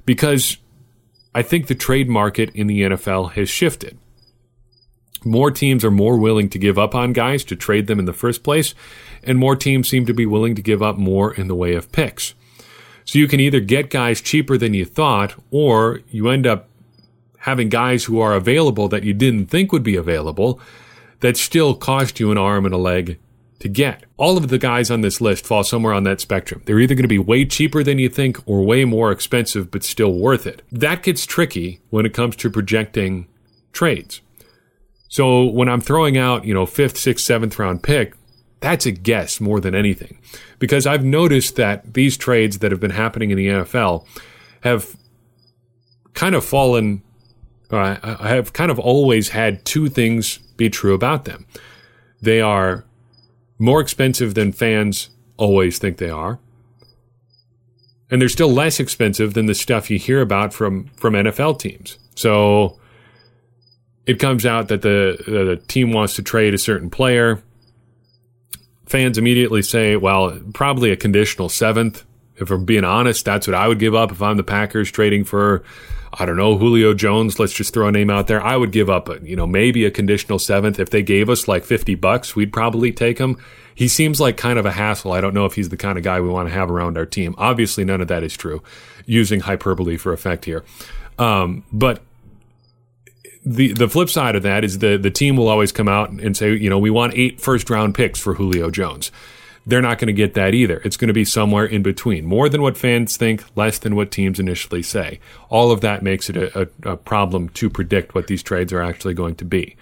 because 0.05 0.57
I 1.35 1.43
think 1.43 1.67
the 1.67 1.75
trade 1.75 2.09
market 2.09 2.51
in 2.55 2.67
the 2.67 2.83
NFL 2.83 3.33
has 3.33 3.49
shifted 3.49 3.99
more 5.25 5.51
teams 5.51 5.85
are 5.85 5.91
more 5.91 6.17
willing 6.17 6.49
to 6.51 6.59
give 6.59 6.79
up 6.79 6.95
on 6.95 7.13
guys 7.13 7.45
to 7.45 7.57
trade 7.57 7.87
them 7.87 7.99
in 7.99 8.05
the 8.05 8.13
first 8.13 8.43
place, 8.43 8.75
and 9.23 9.39
more 9.39 9.57
teams 9.57 9.89
seem 9.89 10.07
to 10.07 10.15
be 10.15 10.27
willing 10.27 10.55
to 10.55 10.63
give 10.63 10.83
up 10.83 10.97
more 10.97 11.35
in 11.35 11.49
the 11.49 11.55
way 11.55 11.75
of 11.75 11.93
picks. 11.93 12.35
So 13.05 13.19
you 13.19 13.27
can 13.27 13.41
either 13.41 13.61
get 13.61 13.91
guys 13.91 14.21
cheaper 14.21 14.59
than 14.59 14.75
you 14.75 14.85
thought, 14.85 15.35
or 15.51 16.01
you 16.11 16.29
end 16.29 16.47
up 16.47 16.69
having 17.39 17.69
guys 17.69 18.05
who 18.05 18.21
are 18.21 18.35
available 18.35 18.89
that 18.89 19.05
you 19.05 19.15
didn't 19.15 19.47
think 19.47 19.73
would 19.73 19.83
be 19.83 19.97
available 19.97 20.61
that 21.21 21.37
still 21.37 21.75
cost 21.75 22.21
you 22.21 22.31
an 22.31 22.39
arm 22.39 22.65
and 22.65 22.75
a 22.75 22.79
leg 22.79 23.19
to 23.61 23.69
get. 23.69 24.05
All 24.17 24.37
of 24.37 24.49
the 24.49 24.59
guys 24.59 24.91
on 24.91 25.01
this 25.01 25.21
list 25.21 25.47
fall 25.47 25.65
somewhere 25.65 25.93
on 25.93 26.05
that 26.05 26.21
spectrum. 26.21 26.63
They're 26.65 26.79
either 26.79 26.95
going 26.95 27.03
to 27.03 27.09
be 27.09 27.19
way 27.19 27.45
cheaper 27.45 27.83
than 27.83 27.99
you 27.99 28.09
think 28.09 28.39
or 28.47 28.63
way 28.63 28.85
more 28.85 29.11
expensive, 29.11 29.71
but 29.71 29.83
still 29.83 30.13
worth 30.13 30.47
it. 30.47 30.63
That 30.71 31.03
gets 31.03 31.27
tricky 31.27 31.81
when 31.91 32.07
it 32.07 32.15
comes 32.15 32.37
to 32.37 32.51
projecting 32.51 33.27
trades. 33.73 34.21
So 35.09 35.45
when 35.45 35.69
I'm 35.69 35.81
throwing 35.81 36.17
out, 36.17 36.45
you 36.45 36.55
know, 36.55 36.67
fifth, 36.67 36.99
sixth, 36.99 37.25
seventh 37.25 37.59
round 37.59 37.83
pick, 37.83 38.15
that's 38.61 38.87
a 38.87 38.93
guess 38.93 39.41
more 39.41 39.61
than 39.61 39.75
anything. 39.75 40.19
Because 40.59 40.87
I've 40.87 41.05
noticed 41.05 41.57
that 41.57 41.95
these 41.95 42.17
trades 42.17 42.59
that 42.59 42.71
have 42.71 42.81
been 42.81 42.91
happening 42.91 43.31
in 43.31 43.37
the 43.37 43.49
NFL 43.49 44.07
have 44.63 44.97
kind 46.15 46.35
of 46.35 46.45
fallen, 46.45 47.03
uh, 47.71 47.97
I 48.03 48.29
have 48.29 48.53
kind 48.53 48.71
of 48.71 48.79
always 48.79 49.31
had 49.31 49.65
two 49.65 49.89
things 49.89 50.41
be 50.59 50.69
true 50.69 50.93
about 50.93 51.25
them. 51.25 51.47
They 52.21 52.43
are 52.43 52.85
more 53.59 53.81
expensive 53.81 54.35
than 54.35 54.53
fans 54.53 55.09
always 55.39 55.79
think 55.79 55.97
they 55.97 56.11
are. 56.11 56.39
And 58.11 58.21
they're 58.21 58.29
still 58.29 58.53
less 58.53 58.81
expensive 58.81 59.35
than 59.35 59.47
the 59.47 59.55
stuff 59.55 59.91
you 59.91 59.99
hear 59.99 60.21
about 60.21 60.53
from, 60.53 60.89
from 60.97 61.15
NFL 61.15 61.59
teams. 61.59 61.99
So 62.15 62.79
it 64.07 64.19
comes 64.19 64.47
out 64.47 64.69
that 64.69 64.83
the, 64.83 65.23
the 65.27 65.63
team 65.69 65.93
wants 65.93 66.17
to 66.17 66.23
trade 66.23 66.55
a 66.55 66.59
certain 66.59 66.91
player. 66.91 67.43
Fans 68.87 69.19
immediately 69.19 69.63
say, 69.63 69.97
well, 69.97 70.41
probably 70.55 70.91
a 70.91 70.97
conditional 70.97 71.49
seventh. 71.49 72.05
If 72.41 72.51
I'm 72.51 72.65
being 72.65 72.85
honest, 72.85 73.25
that's 73.25 73.47
what 73.47 73.55
I 73.55 73.69
would 73.69 73.79
give 73.79 73.95
up 73.95 74.13
if 74.13 74.23
I'm 74.23 74.37
the 74.37 74.45
Packers 74.45 74.91
trading 74.91 75.25
for, 75.25 75.63
I 76.13 76.27
don't 76.27 76.37
know, 76.37 76.57
Julio 76.57 76.95
Jones. 76.95 77.39
Let's 77.39 77.53
just 77.53 77.75
throw 77.75 77.89
a 77.89 77.93
name 77.93 78.11
out 78.11 78.27
there. 78.27 78.43
I 78.43 78.57
would 78.57 78.73
give 78.73 78.89
up, 78.89 79.09
a, 79.09 79.19
you 79.23 79.37
know, 79.37 79.47
maybe 79.47 79.85
a 79.85 79.91
conditional 79.91 80.39
seventh. 80.39 80.79
If 80.79 80.91
they 80.91 81.03
gave 81.03 81.29
us 81.29 81.49
like 81.49 81.65
50 81.65 81.95
bucks, 81.97 82.37
we'd 82.37 82.53
probably 82.53 82.93
take 82.93 83.19
him. 83.19 83.39
He 83.75 83.87
seems 83.89 84.21
like 84.21 84.37
kind 84.37 84.59
of 84.59 84.67
a 84.67 84.73
hassle. 84.73 85.13
I 85.13 85.21
don't 85.21 85.35
know 85.35 85.47
if 85.47 85.55
he's 85.55 85.69
the 85.69 85.77
kind 85.77 85.99
of 85.99 86.05
guy 86.05 86.21
we 86.21 86.29
want 86.29 86.49
to 86.49 86.55
have 86.55 86.71
around 86.71 86.99
our 86.99 87.07
team. 87.07 87.35
Obviously, 87.39 87.85
none 87.85 88.01
of 88.01 88.09
that 88.09 88.23
is 88.23 88.37
true, 88.37 88.63
using 89.07 89.41
hyperbole 89.41 89.97
for 89.97 90.13
effect 90.13 90.45
here. 90.45 90.65
Um, 91.19 91.65
but 91.73 92.03
the 93.45 93.73
the 93.73 93.89
flip 93.89 94.11
side 94.11 94.37
of 94.37 94.43
that 94.43 94.65
is 94.65 94.79
the 94.79 94.99
the 94.99 95.11
team 95.11 95.37
will 95.37 95.49
always 95.49 95.73
come 95.73 95.89
out 95.89 96.11
and 96.11 96.37
say, 96.37 96.55
you 96.55 96.69
know, 96.69 96.79
we 96.79 96.91
want 96.91 97.15
eight 97.15 97.41
first 97.41 97.71
round 97.71 97.95
picks 97.95 98.21
for 98.21 98.35
Julio 98.35 98.71
Jones. 98.71 99.11
They're 99.69 99.83
not 99.83 99.99
going 99.99 100.07
to 100.07 100.15
get 100.15 100.33
that 100.33 100.55
either. 100.55 100.81
It's 100.83 100.97
going 100.97 101.09
to 101.09 101.15
be 101.15 101.27
somewhere 101.27 101.67
in 101.67 101.83
between. 101.83 102.25
More 102.25 102.49
than 102.49 102.63
what 102.63 102.79
fans 102.79 103.19
think, 103.19 103.45
less 103.55 103.79
than 103.79 103.95
what 103.95 104.11
teams 104.11 104.41
initially 104.41 104.83
say. 104.83 105.21
All 105.51 105.71
of 105.71 105.83
that 105.83 106.03
makes 106.03 106.31
it 106.31 106.39
a, 106.39 106.63
a, 106.63 106.93
a 106.93 106.97
problem 106.97 107.51
to 107.51 107.69
predict 107.69 108.15
what 108.15 108.29
these 108.29 108.43
trades 108.43 108.73
are 108.73 108.81
actually 108.81 109.13
going 109.13 109.35
to 109.35 109.45
be. 109.45 109.77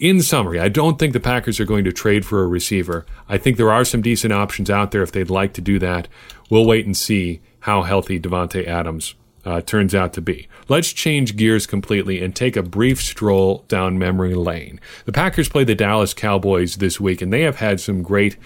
In 0.00 0.22
summary, 0.22 0.58
I 0.58 0.68
don't 0.68 0.98
think 0.98 1.12
the 1.12 1.20
Packers 1.20 1.60
are 1.60 1.64
going 1.64 1.84
to 1.84 1.92
trade 1.92 2.26
for 2.26 2.42
a 2.42 2.48
receiver. 2.48 3.06
I 3.28 3.38
think 3.38 3.56
there 3.56 3.70
are 3.70 3.84
some 3.84 4.02
decent 4.02 4.32
options 4.32 4.70
out 4.70 4.90
there 4.90 5.02
if 5.02 5.12
they'd 5.12 5.30
like 5.30 5.52
to 5.52 5.60
do 5.60 5.78
that. 5.78 6.08
We'll 6.50 6.66
wait 6.66 6.86
and 6.86 6.96
see 6.96 7.40
how 7.60 7.82
healthy 7.82 8.18
Davante 8.18 8.66
Adams 8.66 9.14
uh, 9.44 9.60
turns 9.60 9.94
out 9.94 10.12
to 10.14 10.20
be. 10.20 10.48
Let's 10.66 10.92
change 10.92 11.36
gears 11.36 11.64
completely 11.66 12.22
and 12.22 12.34
take 12.34 12.56
a 12.56 12.62
brief 12.62 13.00
stroll 13.00 13.64
down 13.68 14.00
memory 14.00 14.34
lane. 14.34 14.80
The 15.04 15.12
Packers 15.12 15.48
play 15.48 15.62
the 15.62 15.76
Dallas 15.76 16.12
Cowboys 16.12 16.76
this 16.76 17.00
week, 17.00 17.22
and 17.22 17.32
they 17.32 17.42
have 17.42 17.56
had 17.56 17.80
some 17.80 18.02
great 18.02 18.36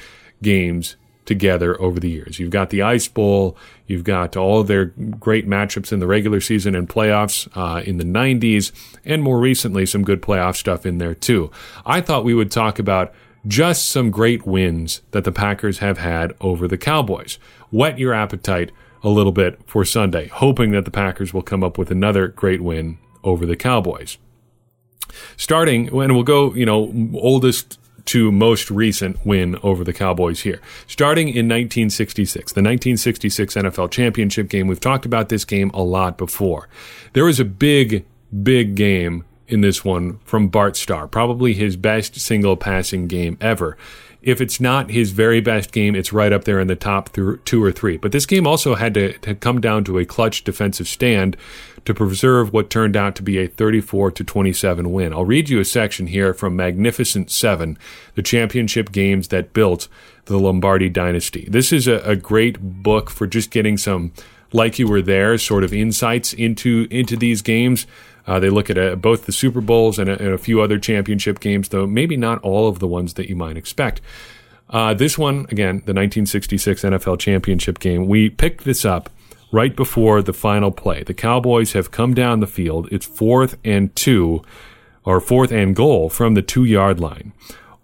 games 0.43 0.97
together 1.25 1.81
over 1.81 2.01
the 2.01 2.11
years. 2.11 2.39
You've 2.39 2.51
got 2.51 2.71
the 2.71 2.83
Ice 2.83 3.09
Bowl, 3.09 3.57
you've 3.87 4.05
got 4.05 4.37
all 4.37 4.65
their 4.65 4.87
great 4.87 5.49
matchups 5.49 5.93
in 5.93 6.01
the 6.01 6.07
regular 6.07 6.41
season 6.41 6.75
and 6.75 6.89
playoffs 6.89 7.49
uh, 7.57 7.83
in 7.83 7.99
the 7.99 8.05
90s, 8.05 8.73
and 9.05 9.23
more 9.23 9.39
recently, 9.39 9.87
some 9.87 10.03
good 10.03 10.21
playoff 10.21 10.57
stuff 10.57 10.85
in 10.85 10.99
there 10.99 11.15
too. 11.15 11.51
I 11.87 12.01
thought 12.01 12.25
we 12.25 12.35
would 12.35 12.51
talk 12.51 12.79
about 12.79 13.15
just 13.47 13.89
some 13.89 14.11
great 14.11 14.47
wins 14.47 15.03
that 15.11 15.25
the 15.25 15.33
Packers 15.33 15.79
have 15.79 15.99
had 15.99 16.35
over 16.41 16.69
the 16.69 16.79
Cowboys. 16.79 17.39
Whet 17.71 17.99
your 17.99 18.15
appetite 18.15 18.71
a 19.03 19.09
little 19.09 19.33
bit 19.33 19.59
for 19.67 19.85
Sunday, 19.85 20.29
hoping 20.29 20.71
that 20.73 20.85
the 20.85 20.91
Packers 20.91 21.35
will 21.35 21.43
come 21.43 21.65
up 21.65 21.77
with 21.77 21.91
another 21.91 22.29
great 22.29 22.61
win 22.61 22.99
over 23.25 23.47
the 23.47 23.57
Cowboys. 23.57 24.19
Starting, 25.37 25.89
and 25.89 26.15
we'll 26.15 26.23
go, 26.23 26.55
you 26.55 26.65
know, 26.65 26.93
oldest 27.15 27.79
to 28.07 28.33
most 28.33 28.71
recent 28.71 29.25
win 29.25 29.59
over 29.63 29.85
the 29.85 29.93
Cowboys 29.93 30.41
here. 30.41 30.61
Starting 30.87 31.29
in 31.29 31.47
1966, 31.47 32.53
the 32.53 32.61
1966 32.61 33.55
NFL 33.55 33.91
Championship 33.91 34.49
game. 34.49 34.67
We've 34.67 34.81
talked 34.81 35.07
about 35.07 35.29
this 35.29 35.45
game 35.45 35.71
a 35.73 35.83
lot 35.83 36.19
before. 36.19 36.69
There 37.13 37.25
was 37.25 37.41
a 37.41 37.45
big, 37.45 38.05
big 38.43 38.75
game 38.75 39.25
in 39.49 39.61
this 39.61 39.85
one 39.85 40.19
from 40.25 40.49
Bart 40.49 40.77
Starr, 40.77 41.07
probably 41.07 41.53
his 41.55 41.77
best 41.77 42.19
single 42.19 42.57
passing 42.57 43.07
game 43.07 43.37
ever. 43.41 43.77
If 44.23 44.41
it's 44.41 44.61
not 44.61 44.91
his 44.91 45.11
very 45.11 45.41
best 45.41 45.73
game, 45.73 45.97
it's 45.97 46.13
right 46.13 46.33
up 46.33 46.45
there 46.45 46.61
in 46.61 46.69
the 46.69 46.77
top 46.77 47.13
th- 47.13 47.41
two 47.45 47.63
or 47.63 47.73
three. 47.73 47.97
But 47.97 48.13
this 48.13 48.25
game 48.25 48.47
also 48.47 48.77
had 48.77 48.95
to, 48.95 49.19
to 49.19 49.35
come 49.35 49.61
down 49.61 49.85
to 49.85 49.99
a 49.99 50.05
clutch 50.07 50.45
defensive 50.45 50.87
stand 50.87 51.37
to 51.85 51.95
preserve 51.95 52.53
what 52.53 52.71
turned 52.71 52.97
out 52.97 53.17
to 53.17 53.23
be 53.23 53.39
a 53.39 53.49
34 53.49 54.12
to 54.12 54.25
27 54.25 54.93
win. 54.93 55.12
I'll 55.12 55.25
read 55.25 55.49
you 55.49 55.61
a 55.61 55.65
section 55.65 56.07
here 56.07 56.33
from 56.33 56.57
Magnificent 56.57 57.31
Seven, 57.31 57.77
the 58.15 58.23
championship 58.23 58.93
games 58.93 59.29
that 59.29 59.53
built 59.53 59.89
the 60.27 60.39
Lombardi 60.39 60.89
dynasty. 60.89 61.47
This 61.51 61.73
is 61.73 61.89
a, 61.89 61.97
a 61.99 62.17
great 62.17 62.61
book 62.61 63.11
for 63.11 63.27
just 63.27 63.51
getting 63.51 63.77
some 63.77 64.12
like 64.53 64.79
you 64.79 64.87
were 64.87 65.03
there 65.03 65.39
sort 65.39 65.65
of 65.65 65.73
insights 65.73 66.33
into 66.33 66.87
into 66.91 67.17
these 67.17 67.43
games. 67.43 67.87
Uh, 68.27 68.39
they 68.39 68.51
look 68.51 68.71
at 68.71 68.79
uh, 68.79 68.95
both 68.95 69.27
the 69.27 69.33
Super 69.33 69.61
Bowls 69.61 69.99
and 69.99 70.09
a, 70.09 70.12
and 70.12 70.33
a, 70.33 70.39
few 70.39 70.61
other 70.61 70.79
championship 70.79 71.41
games, 71.41 71.71
though 71.71 71.89
maybe 71.89 72.17
not 72.17 72.41
all 72.43 72.69
of 72.69 72.79
the 72.79 72.87
ones 72.87 73.15
that 73.15 73.29
you 73.29 73.35
might 73.35 73.57
expect. 73.57 74.01
Uh, 74.71 74.95
this 74.95 75.19
one, 75.19 75.41
again, 75.51 75.83
the 75.85 75.93
1966 75.93 76.83
NFL 76.83 77.19
championship 77.19 77.81
game, 77.81 78.07
we 78.07 78.31
picked 78.31 78.65
this 78.65 78.85
up 78.85 79.11
right 79.53 79.77
before 79.77 80.23
the 80.23 80.33
final 80.33 80.73
play. 80.73 81.05
The 81.05 81.15
Cowboys 81.15 81.75
have 81.75 81.93
come 81.93 82.15
down 82.15 82.41
the 82.41 82.47
field. 82.47 82.89
It's 82.91 83.07
fourth 83.07 83.57
and 83.63 83.95
two, 83.95 84.43
or 85.05 85.21
fourth 85.21 85.53
and 85.53 85.77
goal 85.77 86.09
from 86.09 86.35
the 86.35 86.43
two 86.43 86.65
yard 86.65 86.99
line. 86.99 87.33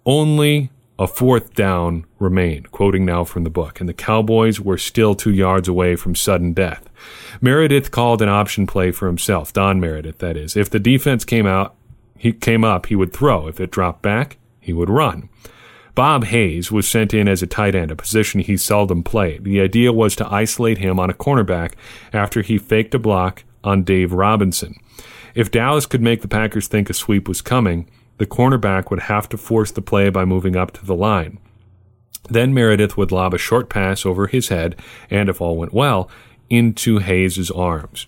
Only 0.05 0.71
a 0.97 1.07
fourth 1.07 1.53
down 1.53 2.05
remained, 2.17 2.71
quoting 2.71 3.05
now 3.05 3.23
from 3.23 3.45
the 3.45 3.49
book, 3.49 3.79
and 3.79 3.87
the 3.87 3.93
Cowboys 3.93 4.59
were 4.59 4.77
still 4.77 5.15
two 5.15 5.31
yards 5.31 5.69
away 5.69 5.95
from 5.95 6.13
sudden 6.13 6.51
death. 6.51 6.89
Meredith 7.39 7.91
called 7.91 8.21
an 8.21 8.27
option 8.27 8.67
play 8.67 8.91
for 8.91 9.07
himself, 9.07 9.53
Don 9.53 9.79
Meredith, 9.79 10.17
that 10.17 10.35
is. 10.35 10.57
If 10.57 10.69
the 10.69 10.79
defense 10.79 11.23
came 11.23 11.45
out, 11.45 11.75
he 12.17 12.33
came 12.33 12.65
up, 12.65 12.87
he 12.87 12.97
would 12.97 13.13
throw. 13.13 13.47
If 13.47 13.61
it 13.61 13.71
dropped 13.71 14.01
back, 14.01 14.37
he 14.59 14.73
would 14.73 14.89
run. 14.89 15.29
Bob 15.99 16.23
Hayes 16.23 16.71
was 16.71 16.87
sent 16.87 17.13
in 17.13 17.27
as 17.27 17.43
a 17.43 17.45
tight 17.45 17.75
end, 17.75 17.91
a 17.91 17.95
position 17.97 18.39
he 18.39 18.55
seldom 18.55 19.03
played. 19.03 19.43
The 19.43 19.59
idea 19.59 19.91
was 19.91 20.15
to 20.15 20.33
isolate 20.33 20.77
him 20.77 20.97
on 20.97 21.09
a 21.09 21.13
cornerback 21.13 21.73
after 22.13 22.41
he 22.41 22.57
faked 22.57 22.95
a 22.95 22.99
block 22.99 23.43
on 23.65 23.83
Dave 23.83 24.13
Robinson. 24.13 24.77
If 25.35 25.51
Dallas 25.51 25.85
could 25.85 26.01
make 26.01 26.21
the 26.21 26.29
Packers 26.29 26.69
think 26.69 26.89
a 26.89 26.93
sweep 26.93 27.27
was 27.27 27.41
coming, 27.41 27.85
the 28.17 28.25
cornerback 28.25 28.89
would 28.89 29.01
have 29.01 29.27
to 29.27 29.37
force 29.37 29.71
the 29.71 29.81
play 29.81 30.09
by 30.09 30.23
moving 30.23 30.55
up 30.55 30.71
to 30.71 30.85
the 30.85 30.95
line. 30.95 31.37
Then 32.29 32.53
Meredith 32.53 32.95
would 32.95 33.11
lob 33.11 33.33
a 33.33 33.37
short 33.37 33.69
pass 33.69 34.05
over 34.05 34.27
his 34.27 34.47
head, 34.47 34.77
and 35.09 35.27
if 35.27 35.41
all 35.41 35.57
went 35.57 35.73
well, 35.73 36.09
into 36.49 36.99
Hayes's 36.99 37.51
arms. 37.51 38.07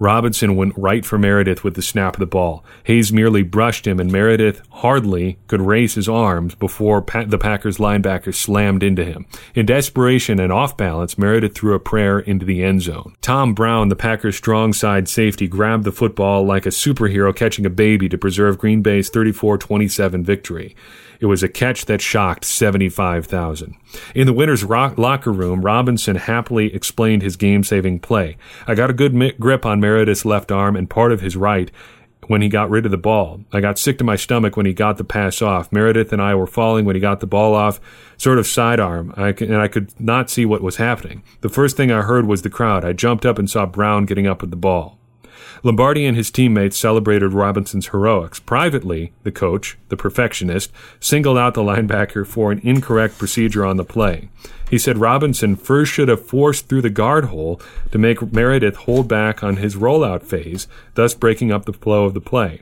Robinson 0.00 0.56
went 0.56 0.72
right 0.78 1.04
for 1.04 1.18
Meredith 1.18 1.62
with 1.62 1.74
the 1.74 1.82
snap 1.82 2.14
of 2.14 2.20
the 2.20 2.26
ball. 2.26 2.64
Hayes 2.84 3.12
merely 3.12 3.42
brushed 3.42 3.86
him, 3.86 4.00
and 4.00 4.10
Meredith 4.10 4.62
hardly 4.70 5.38
could 5.46 5.60
raise 5.60 5.94
his 5.94 6.08
arms 6.08 6.54
before 6.54 7.02
pa- 7.02 7.24
the 7.24 7.36
Packers 7.36 7.76
linebacker 7.76 8.34
slammed 8.34 8.82
into 8.82 9.04
him. 9.04 9.26
In 9.54 9.66
desperation 9.66 10.40
and 10.40 10.50
off 10.50 10.74
balance, 10.74 11.18
Meredith 11.18 11.54
threw 11.54 11.74
a 11.74 11.78
prayer 11.78 12.18
into 12.18 12.46
the 12.46 12.62
end 12.64 12.80
zone. 12.80 13.14
Tom 13.20 13.52
Brown, 13.52 13.88
the 13.88 13.94
Packers' 13.94 14.36
strong 14.36 14.72
side 14.72 15.06
safety, 15.06 15.46
grabbed 15.46 15.84
the 15.84 15.92
football 15.92 16.46
like 16.46 16.64
a 16.64 16.70
superhero 16.70 17.36
catching 17.36 17.66
a 17.66 17.70
baby 17.70 18.08
to 18.08 18.16
preserve 18.16 18.56
Green 18.56 18.80
Bay's 18.80 19.10
34 19.10 19.58
27 19.58 20.24
victory. 20.24 20.74
It 21.20 21.26
was 21.26 21.42
a 21.42 21.48
catch 21.48 21.84
that 21.84 22.00
shocked 22.00 22.44
75,000. 22.46 23.74
In 24.14 24.26
the 24.26 24.32
winner's 24.32 24.64
rock- 24.64 24.96
locker 24.98 25.32
room, 25.32 25.60
Robinson 25.60 26.16
happily 26.16 26.74
explained 26.74 27.22
his 27.22 27.36
game 27.36 27.62
saving 27.62 28.00
play. 28.00 28.36
I 28.66 28.74
got 28.74 28.90
a 28.90 28.94
good 28.94 29.14
mi- 29.14 29.32
grip 29.38 29.66
on 29.66 29.80
Meredith's 29.80 30.24
left 30.24 30.50
arm 30.50 30.76
and 30.76 30.88
part 30.88 31.12
of 31.12 31.20
his 31.20 31.36
right 31.36 31.70
when 32.26 32.42
he 32.42 32.48
got 32.48 32.70
rid 32.70 32.84
of 32.84 32.90
the 32.90 32.96
ball. 32.96 33.40
I 33.52 33.60
got 33.60 33.78
sick 33.78 33.98
to 33.98 34.04
my 34.04 34.16
stomach 34.16 34.56
when 34.56 34.64
he 34.64 34.72
got 34.72 34.98
the 34.98 35.04
pass 35.04 35.42
off. 35.42 35.72
Meredith 35.72 36.12
and 36.12 36.22
I 36.22 36.34
were 36.34 36.46
falling 36.46 36.84
when 36.84 36.94
he 36.94 37.00
got 37.00 37.20
the 37.20 37.26
ball 37.26 37.54
off, 37.54 37.80
sort 38.16 38.38
of 38.38 38.46
sidearm, 38.46 39.12
and 39.16 39.56
I 39.56 39.68
could 39.68 40.00
not 40.00 40.30
see 40.30 40.46
what 40.46 40.62
was 40.62 40.76
happening. 40.76 41.22
The 41.40 41.48
first 41.48 41.76
thing 41.76 41.90
I 41.90 42.02
heard 42.02 42.26
was 42.26 42.42
the 42.42 42.50
crowd. 42.50 42.84
I 42.84 42.92
jumped 42.92 43.26
up 43.26 43.38
and 43.38 43.50
saw 43.50 43.66
Brown 43.66 44.06
getting 44.06 44.26
up 44.26 44.40
with 44.42 44.50
the 44.50 44.56
ball. 44.56 44.99
Lombardi 45.62 46.06
and 46.06 46.16
his 46.16 46.30
teammates 46.30 46.78
celebrated 46.78 47.32
Robinson's 47.32 47.88
heroics. 47.88 48.40
Privately, 48.40 49.12
the 49.22 49.32
coach, 49.32 49.76
the 49.88 49.96
perfectionist, 49.96 50.72
singled 51.00 51.38
out 51.38 51.54
the 51.54 51.62
linebacker 51.62 52.26
for 52.26 52.52
an 52.52 52.60
incorrect 52.62 53.18
procedure 53.18 53.64
on 53.64 53.76
the 53.76 53.84
play. 53.84 54.28
He 54.68 54.78
said 54.78 54.98
Robinson 54.98 55.56
first 55.56 55.92
should 55.92 56.08
have 56.08 56.24
forced 56.24 56.68
through 56.68 56.82
the 56.82 56.90
guard 56.90 57.26
hole 57.26 57.60
to 57.90 57.98
make 57.98 58.32
Meredith 58.32 58.76
hold 58.76 59.08
back 59.08 59.42
on 59.42 59.56
his 59.56 59.74
rollout 59.76 60.22
phase, 60.22 60.68
thus 60.94 61.14
breaking 61.14 61.50
up 61.50 61.64
the 61.64 61.72
flow 61.72 62.04
of 62.04 62.14
the 62.14 62.20
play. 62.20 62.60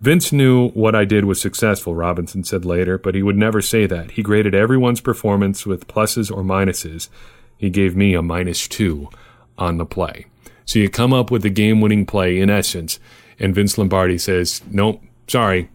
Vince 0.00 0.32
knew 0.32 0.70
what 0.70 0.96
I 0.96 1.04
did 1.04 1.26
was 1.26 1.40
successful, 1.40 1.94
Robinson 1.94 2.42
said 2.42 2.64
later, 2.64 2.98
but 2.98 3.14
he 3.14 3.22
would 3.22 3.36
never 3.36 3.62
say 3.62 3.86
that. 3.86 4.12
He 4.12 4.22
graded 4.22 4.54
everyone's 4.54 5.00
performance 5.00 5.64
with 5.64 5.86
pluses 5.86 6.28
or 6.28 6.42
minuses. 6.42 7.08
He 7.56 7.70
gave 7.70 7.94
me 7.94 8.14
a 8.14 8.22
minus 8.22 8.66
two 8.66 9.10
on 9.56 9.76
the 9.76 9.86
play. 9.86 10.26
So 10.64 10.78
you 10.78 10.88
come 10.88 11.12
up 11.12 11.30
with 11.30 11.42
the 11.42 11.50
game 11.50 11.80
winning 11.80 12.06
play 12.06 12.38
in 12.38 12.50
essence, 12.50 12.98
and 13.38 13.54
Vince 13.54 13.76
Lombardi 13.78 14.18
says, 14.18 14.62
Nope, 14.70 15.02
sorry, 15.26 15.68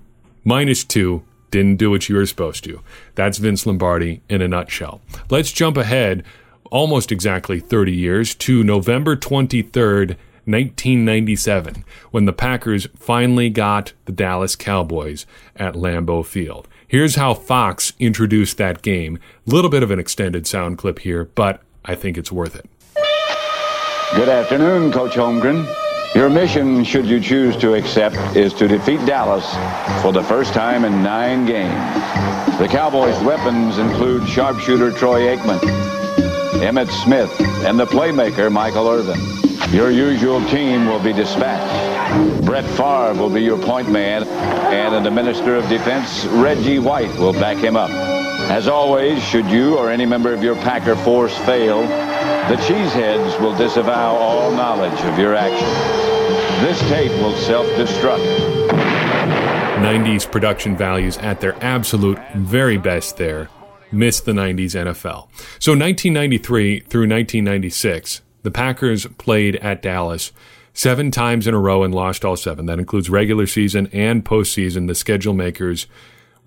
minus 0.44 0.84
two, 0.84 1.24
didn't 1.52 1.78
do 1.78 1.90
what 1.90 2.10
you 2.10 2.16
were 2.16 2.26
supposed 2.26 2.64
to. 2.66 2.82
That's 3.16 3.38
Vince 3.38 3.66
Lombardi 3.66 4.22
in 4.30 4.42
a 4.42 4.48
nutshell. 4.48 5.02
Let's 5.30 5.52
jump 5.52 5.78
ahead 5.78 6.24
almost 6.72 7.12
exactly 7.12 7.60
30 7.60 7.94
years 7.94 8.36
to 8.36 8.64
November 8.64 9.16
23rd, 9.16 10.18
1997, 10.46 11.84
when 12.12 12.26
the 12.26 12.34
Packers 12.34 12.88
finally 12.96 13.50
got 13.50 13.94
the 14.06 14.12
Dallas 14.12 14.56
Cowboys 14.56 15.26
at 15.56 15.76
Lambeau 15.76 16.26
Field. 16.26 16.68
Here's 16.88 17.16
how 17.16 17.34
Fox 17.34 17.92
introduced 18.00 18.58
that 18.58 18.82
game. 18.82 19.20
Little 19.46 19.70
bit 19.70 19.84
of 19.84 19.92
an 19.92 20.00
extended 20.00 20.48
sound 20.48 20.78
clip 20.78 21.00
here, 21.00 21.26
but 21.26 21.62
I 21.84 21.96
think 21.96 22.18
it's 22.18 22.32
worth 22.32 22.56
it. 22.56 22.70
Good 24.16 24.30
afternoon, 24.30 24.92
Coach 24.92 25.16
Holmgren. 25.16 25.68
Your 26.16 26.30
mission, 26.30 26.84
should 26.86 27.06
you 27.06 27.20
choose 27.20 27.58
to 27.58 27.74
accept, 27.74 28.16
is 28.38 28.54
to 28.54 28.68
defeat 28.68 29.06
Dallas 29.06 29.46
for 30.02 30.14
the 30.14 30.24
first 30.24 30.54
time 30.54 30.86
in 30.86 31.04
nine 31.04 31.46
games. 31.46 31.94
The 32.58 32.68
Cowboys' 32.70 33.22
weapons 33.22 33.78
include 33.78 34.28
sharpshooter 34.28 34.92
Troy 34.94 35.36
Aikman, 35.36 35.60
Emmitt 36.62 36.90
Smith, 37.04 37.30
and 37.66 37.78
the 37.78 37.86
playmaker 37.86 38.50
Michael 38.50 38.88
Irvin. 38.88 39.20
Your 39.76 39.92
usual 39.92 40.44
team 40.48 40.88
will 40.88 41.04
be 41.04 41.12
dispatched. 41.12 42.46
Brett 42.46 42.66
Favre 42.66 43.14
will 43.14 43.30
be 43.30 43.42
your 43.44 43.62
point 43.62 43.92
man, 43.92 44.24
and 44.24 45.06
the 45.06 45.12
Minister 45.12 45.56
of 45.58 45.68
Defense, 45.68 46.26
Reggie 46.28 46.80
White, 46.80 47.14
will 47.18 47.34
back 47.34 47.58
him 47.58 47.76
up. 47.76 47.92
As 48.50 48.70
always, 48.70 49.22
should 49.22 49.48
you 49.48 49.78
or 49.78 49.92
any 49.92 50.06
member 50.06 50.32
of 50.32 50.42
your 50.42 50.56
Packer 50.56 50.96
force 50.96 51.38
fail, 51.40 51.86
the 52.50 52.56
Cheeseheads 52.64 53.42
will 53.42 53.58
disavow 53.58 54.16
all 54.16 54.52
knowledge 54.52 55.00
of 55.02 55.20
your 55.20 55.36
actions. 55.36 55.70
This 56.62 56.80
tape 56.88 57.12
will 57.22 57.36
self-destruct. 57.36 58.70
90s 59.78 60.32
production 60.32 60.78
values 60.78 61.18
at 61.18 61.42
their 61.42 61.62
absolute 61.62 62.18
very 62.36 62.78
best 62.78 63.18
there. 63.18 63.50
Missed 63.92 64.24
the 64.24 64.32
90s 64.32 64.76
NFL. 64.76 65.28
So 65.60 65.74
1993 65.74 66.80
through 66.80 67.02
1996, 67.02 68.22
the 68.44 68.52
Packers 68.52 69.06
played 69.18 69.58
at 69.58 69.82
Dallas 69.82 70.32
seven 70.74 71.12
times 71.12 71.48
in 71.48 71.54
a 71.54 71.60
row 71.60 71.84
and 71.84 71.94
lost 71.94 72.24
all 72.24 72.38
seven. 72.38 72.66
That 72.68 72.80
includes 72.80 73.10
regular 73.10 73.46
season 73.46 73.90
and 73.92 74.24
postseason. 74.24 74.88
The 74.88 74.96
schedule 74.96 75.34
makers 75.34 75.86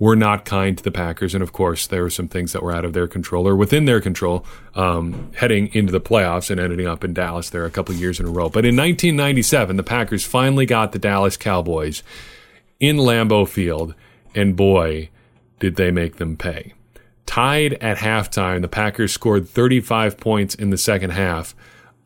were 0.00 0.16
not 0.16 0.46
kind 0.46 0.78
to 0.78 0.82
the 0.82 0.90
Packers. 0.90 1.34
And 1.34 1.42
of 1.42 1.52
course, 1.52 1.86
there 1.86 2.02
were 2.02 2.10
some 2.10 2.26
things 2.26 2.52
that 2.52 2.62
were 2.62 2.72
out 2.72 2.86
of 2.86 2.94
their 2.94 3.06
control 3.06 3.46
or 3.46 3.54
within 3.54 3.84
their 3.84 4.00
control 4.00 4.44
um, 4.74 5.30
heading 5.36 5.72
into 5.74 5.92
the 5.92 6.00
playoffs 6.00 6.50
and 6.50 6.58
ending 6.58 6.86
up 6.86 7.04
in 7.04 7.12
Dallas 7.12 7.50
there 7.50 7.66
a 7.66 7.70
couple 7.70 7.94
years 7.94 8.18
in 8.18 8.26
a 8.26 8.30
row. 8.30 8.48
But 8.48 8.64
in 8.64 8.74
1997, 8.74 9.76
the 9.76 9.82
Packers 9.82 10.24
finally 10.24 10.64
got 10.66 10.92
the 10.92 10.98
Dallas 10.98 11.36
Cowboys 11.36 12.02
in 12.80 12.96
Lambeau 12.96 13.46
Field, 13.46 13.94
and 14.34 14.56
boy, 14.56 15.10
did 15.60 15.76
they 15.76 15.90
make 15.90 16.16
them 16.16 16.34
pay. 16.34 16.72
Tied 17.26 17.74
at 17.74 17.98
halftime, 17.98 18.62
the 18.62 18.68
Packers 18.68 19.12
scored 19.12 19.46
35 19.46 20.16
points 20.16 20.54
in 20.54 20.70
the 20.70 20.78
second 20.78 21.10
half 21.10 21.54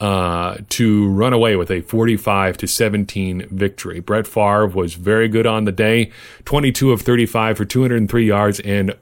uh, 0.00 0.58
to 0.70 1.08
run 1.08 1.32
away 1.32 1.56
with 1.56 1.70
a 1.70 1.80
45 1.82 2.56
to 2.58 2.66
17 2.66 3.46
victory. 3.50 4.00
Brett 4.00 4.26
Favre 4.26 4.66
was 4.66 4.94
very 4.94 5.28
good 5.28 5.46
on 5.46 5.64
the 5.64 5.72
day, 5.72 6.10
22 6.44 6.92
of 6.92 7.02
35 7.02 7.56
for 7.56 7.64
203 7.64 8.26
yards 8.26 8.60
and 8.60 8.94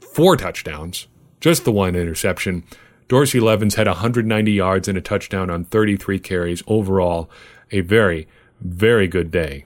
four 0.00 0.36
touchdowns, 0.36 1.06
just 1.40 1.64
the 1.64 1.72
one 1.72 1.94
interception. 1.94 2.64
Dorsey 3.08 3.40
Levens 3.40 3.76
had 3.76 3.86
190 3.86 4.52
yards 4.52 4.88
and 4.88 4.98
a 4.98 5.00
touchdown 5.00 5.48
on 5.48 5.64
33 5.64 6.18
carries. 6.18 6.62
Overall, 6.66 7.30
a 7.70 7.80
very, 7.80 8.28
very 8.60 9.08
good 9.08 9.30
day 9.30 9.64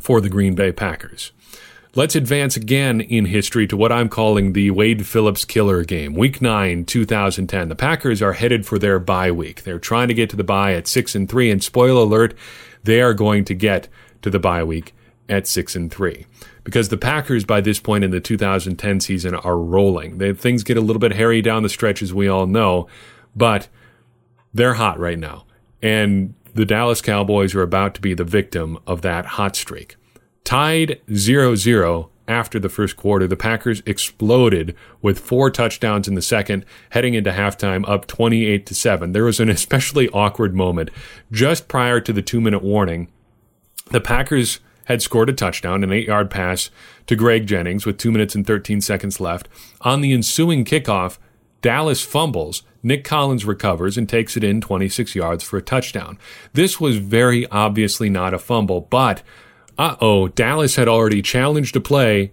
for 0.00 0.20
the 0.20 0.30
Green 0.30 0.54
Bay 0.54 0.72
Packers. 0.72 1.32
Let's 1.98 2.14
advance 2.14 2.56
again 2.56 3.00
in 3.00 3.24
history 3.24 3.66
to 3.66 3.76
what 3.76 3.90
I'm 3.90 4.08
calling 4.08 4.52
the 4.52 4.70
Wade 4.70 5.04
Phillips 5.04 5.44
killer 5.44 5.82
game. 5.82 6.14
Week 6.14 6.40
9, 6.40 6.84
2010. 6.84 7.68
The 7.68 7.74
Packers 7.74 8.22
are 8.22 8.34
headed 8.34 8.64
for 8.64 8.78
their 8.78 9.00
bye 9.00 9.32
week. 9.32 9.64
They're 9.64 9.80
trying 9.80 10.06
to 10.06 10.14
get 10.14 10.30
to 10.30 10.36
the 10.36 10.44
bye 10.44 10.74
at 10.74 10.86
6 10.86 11.16
and 11.16 11.28
3 11.28 11.50
and 11.50 11.60
spoiler 11.60 12.02
alert, 12.02 12.36
they 12.84 13.00
are 13.00 13.14
going 13.14 13.44
to 13.46 13.52
get 13.52 13.88
to 14.22 14.30
the 14.30 14.38
bye 14.38 14.62
week 14.62 14.94
at 15.28 15.48
6 15.48 15.74
and 15.74 15.90
3 15.90 16.24
because 16.62 16.88
the 16.88 16.96
Packers 16.96 17.44
by 17.44 17.60
this 17.60 17.80
point 17.80 18.04
in 18.04 18.12
the 18.12 18.20
2010 18.20 19.00
season 19.00 19.34
are 19.34 19.58
rolling. 19.58 20.18
They, 20.18 20.32
things 20.34 20.62
get 20.62 20.76
a 20.76 20.80
little 20.80 21.00
bit 21.00 21.14
hairy 21.14 21.42
down 21.42 21.64
the 21.64 21.68
stretch 21.68 22.00
as 22.00 22.14
we 22.14 22.28
all 22.28 22.46
know, 22.46 22.86
but 23.34 23.66
they're 24.54 24.74
hot 24.74 25.00
right 25.00 25.18
now. 25.18 25.46
And 25.82 26.34
the 26.54 26.64
Dallas 26.64 27.02
Cowboys 27.02 27.56
are 27.56 27.62
about 27.62 27.96
to 27.96 28.00
be 28.00 28.14
the 28.14 28.22
victim 28.22 28.78
of 28.86 29.02
that 29.02 29.26
hot 29.26 29.56
streak. 29.56 29.96
Tied 30.44 31.00
0 31.12 31.54
0 31.54 32.10
after 32.28 32.60
the 32.60 32.68
first 32.68 32.96
quarter, 32.96 33.26
the 33.26 33.36
Packers 33.36 33.82
exploded 33.86 34.76
with 35.00 35.18
four 35.18 35.50
touchdowns 35.50 36.06
in 36.06 36.14
the 36.14 36.22
second, 36.22 36.66
heading 36.90 37.14
into 37.14 37.30
halftime 37.30 37.88
up 37.88 38.06
28 38.06 38.66
to 38.66 38.74
7. 38.74 39.12
There 39.12 39.24
was 39.24 39.40
an 39.40 39.48
especially 39.48 40.08
awkward 40.10 40.54
moment 40.54 40.90
just 41.32 41.68
prior 41.68 42.00
to 42.00 42.12
the 42.12 42.22
two 42.22 42.40
minute 42.40 42.62
warning. 42.62 43.08
The 43.90 44.02
Packers 44.02 44.60
had 44.84 45.02
scored 45.02 45.30
a 45.30 45.32
touchdown, 45.32 45.82
an 45.82 45.92
eight 45.92 46.06
yard 46.06 46.30
pass 46.30 46.70
to 47.06 47.16
Greg 47.16 47.46
Jennings 47.46 47.86
with 47.86 47.98
two 47.98 48.12
minutes 48.12 48.34
and 48.34 48.46
13 48.46 48.80
seconds 48.82 49.20
left. 49.20 49.48
On 49.80 50.02
the 50.02 50.12
ensuing 50.12 50.64
kickoff, 50.64 51.18
Dallas 51.62 52.02
fumbles. 52.02 52.62
Nick 52.82 53.04
Collins 53.04 53.44
recovers 53.44 53.98
and 53.98 54.08
takes 54.08 54.36
it 54.36 54.44
in 54.44 54.60
26 54.60 55.14
yards 55.14 55.42
for 55.42 55.56
a 55.56 55.62
touchdown. 55.62 56.18
This 56.52 56.78
was 56.78 56.98
very 56.98 57.46
obviously 57.48 58.08
not 58.08 58.32
a 58.32 58.38
fumble, 58.38 58.82
but 58.82 59.22
uh 59.78 59.96
oh, 60.00 60.28
Dallas 60.28 60.76
had 60.76 60.88
already 60.88 61.22
challenged 61.22 61.76
a 61.76 61.80
play, 61.80 62.32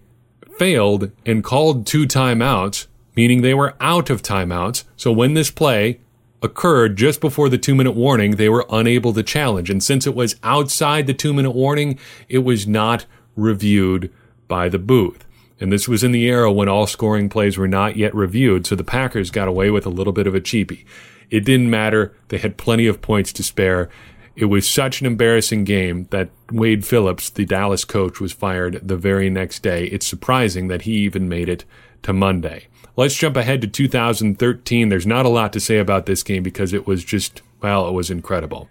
failed, 0.58 1.12
and 1.24 1.44
called 1.44 1.86
two 1.86 2.06
timeouts, 2.06 2.86
meaning 3.14 3.42
they 3.42 3.54
were 3.54 3.74
out 3.80 4.10
of 4.10 4.22
timeouts. 4.22 4.84
So 4.96 5.12
when 5.12 5.34
this 5.34 5.50
play 5.50 6.00
occurred 6.42 6.96
just 6.96 7.20
before 7.20 7.48
the 7.48 7.58
two 7.58 7.74
minute 7.74 7.92
warning, 7.92 8.32
they 8.32 8.48
were 8.48 8.66
unable 8.70 9.12
to 9.12 9.22
challenge. 9.22 9.70
And 9.70 9.82
since 9.82 10.06
it 10.06 10.14
was 10.14 10.36
outside 10.42 11.06
the 11.06 11.14
two 11.14 11.32
minute 11.32 11.52
warning, 11.52 11.98
it 12.28 12.38
was 12.38 12.66
not 12.66 13.06
reviewed 13.36 14.12
by 14.48 14.68
the 14.68 14.78
booth. 14.78 15.24
And 15.60 15.72
this 15.72 15.88
was 15.88 16.04
in 16.04 16.12
the 16.12 16.26
era 16.26 16.52
when 16.52 16.68
all 16.68 16.86
scoring 16.86 17.28
plays 17.28 17.56
were 17.56 17.68
not 17.68 17.96
yet 17.96 18.14
reviewed, 18.14 18.66
so 18.66 18.74
the 18.74 18.84
Packers 18.84 19.30
got 19.30 19.48
away 19.48 19.70
with 19.70 19.86
a 19.86 19.90
little 19.90 20.12
bit 20.12 20.26
of 20.26 20.34
a 20.34 20.40
cheapie. 20.40 20.84
It 21.30 21.44
didn't 21.44 21.70
matter. 21.70 22.14
They 22.28 22.38
had 22.38 22.56
plenty 22.56 22.86
of 22.86 23.00
points 23.00 23.32
to 23.34 23.42
spare. 23.42 23.88
It 24.36 24.46
was 24.46 24.68
such 24.68 25.00
an 25.00 25.06
embarrassing 25.06 25.64
game 25.64 26.08
that 26.10 26.28
Wade 26.52 26.84
Phillips, 26.84 27.30
the 27.30 27.46
Dallas 27.46 27.86
coach, 27.86 28.20
was 28.20 28.32
fired 28.32 28.86
the 28.86 28.96
very 28.96 29.30
next 29.30 29.62
day. 29.62 29.86
It's 29.86 30.06
surprising 30.06 30.68
that 30.68 30.82
he 30.82 30.92
even 30.92 31.28
made 31.28 31.48
it 31.48 31.64
to 32.02 32.12
Monday. 32.12 32.68
Let's 32.96 33.14
jump 33.14 33.36
ahead 33.36 33.62
to 33.62 33.66
2013. 33.66 34.90
There's 34.90 35.06
not 35.06 35.24
a 35.24 35.30
lot 35.30 35.52
to 35.54 35.60
say 35.60 35.78
about 35.78 36.04
this 36.04 36.22
game 36.22 36.42
because 36.42 36.74
it 36.74 36.86
was 36.86 37.02
just, 37.02 37.40
well, 37.62 37.88
it 37.88 37.92
was 37.92 38.10
incredible. 38.10 38.68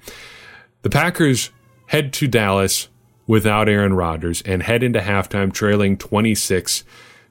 The 0.83 0.89
Packers 0.91 1.49
head 1.87 2.13
to 2.13 2.27
Dallas 2.27 2.87
without 3.25 3.67
Aaron 3.67 3.93
Rodgers 3.93 4.43
and 4.43 4.61
head 4.61 4.83
into 4.83 4.99
halftime 4.99 5.51
trailing 5.51 5.97
26 5.97 6.83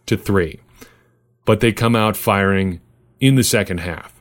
to 0.07 0.17
3. 0.17 0.61
But 1.45 1.61
they 1.61 1.73
come 1.73 1.95
out 1.95 2.17
firing 2.17 2.81
in 3.21 3.37
the 3.37 3.45
second 3.45 3.79
half. 3.79 4.21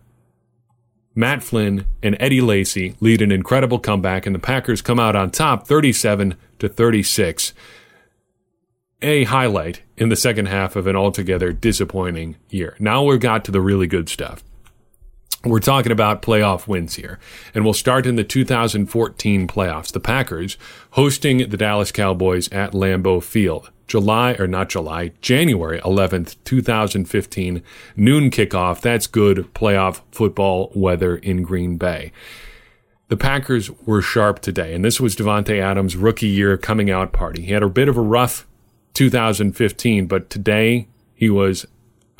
Matt 1.15 1.43
Flynn 1.43 1.85
and 2.01 2.17
Eddie 2.19 2.41
Lacy 2.41 2.95
lead 2.99 3.21
an 3.21 3.31
incredible 3.31 3.79
comeback, 3.79 4.25
and 4.25 4.33
the 4.33 4.39
Packers 4.39 4.81
come 4.81 4.99
out 4.99 5.15
on 5.15 5.29
top 5.29 5.67
37 5.67 6.35
to 6.59 6.69
36. 6.69 7.53
A 9.01 9.25
highlight 9.25 9.81
in 9.97 10.09
the 10.09 10.15
second 10.15 10.47
half 10.47 10.75
of 10.75 10.87
an 10.87 10.95
altogether 10.95 11.51
disappointing 11.51 12.37
year. 12.49 12.75
Now 12.79 13.03
we've 13.03 13.19
got 13.19 13.45
to 13.45 13.51
the 13.51 13.61
really 13.61 13.85
good 13.85 14.09
stuff. 14.09 14.43
We're 15.45 15.59
talking 15.59 15.91
about 15.91 16.21
playoff 16.21 16.69
wins 16.69 16.95
here, 16.95 17.19
and 17.53 17.65
we'll 17.65 17.73
start 17.73 18.05
in 18.05 18.15
the 18.15 18.23
2014 18.23 19.45
playoffs. 19.45 19.91
The 19.91 19.99
Packers 19.99 20.57
hosting 20.91 21.49
the 21.49 21.57
Dallas 21.57 21.91
Cowboys 21.91 22.47
at 22.53 22.71
Lambeau 22.71 23.21
Field. 23.21 23.69
July, 23.85 24.35
or 24.39 24.47
not 24.47 24.69
July, 24.69 25.11
January 25.19 25.81
11th, 25.81 26.37
2015, 26.45 27.61
noon 27.97 28.31
kickoff. 28.31 28.79
That's 28.79 29.05
good 29.05 29.53
playoff 29.53 29.99
football 30.13 30.71
weather 30.73 31.17
in 31.17 31.43
Green 31.43 31.77
Bay. 31.77 32.13
The 33.09 33.17
Packers 33.17 33.69
were 33.85 34.01
sharp 34.01 34.39
today, 34.39 34.73
and 34.73 34.85
this 34.85 35.01
was 35.01 35.13
Davante 35.13 35.59
Adams' 35.59 35.97
rookie 35.97 36.27
year 36.27 36.55
coming 36.57 36.89
out 36.89 37.11
party. 37.11 37.41
He 37.41 37.51
had 37.51 37.63
a 37.63 37.67
bit 37.67 37.89
of 37.89 37.97
a 37.97 38.01
rough 38.01 38.47
2015, 38.93 40.07
but 40.07 40.29
today 40.29 40.87
he 41.13 41.29
was 41.29 41.67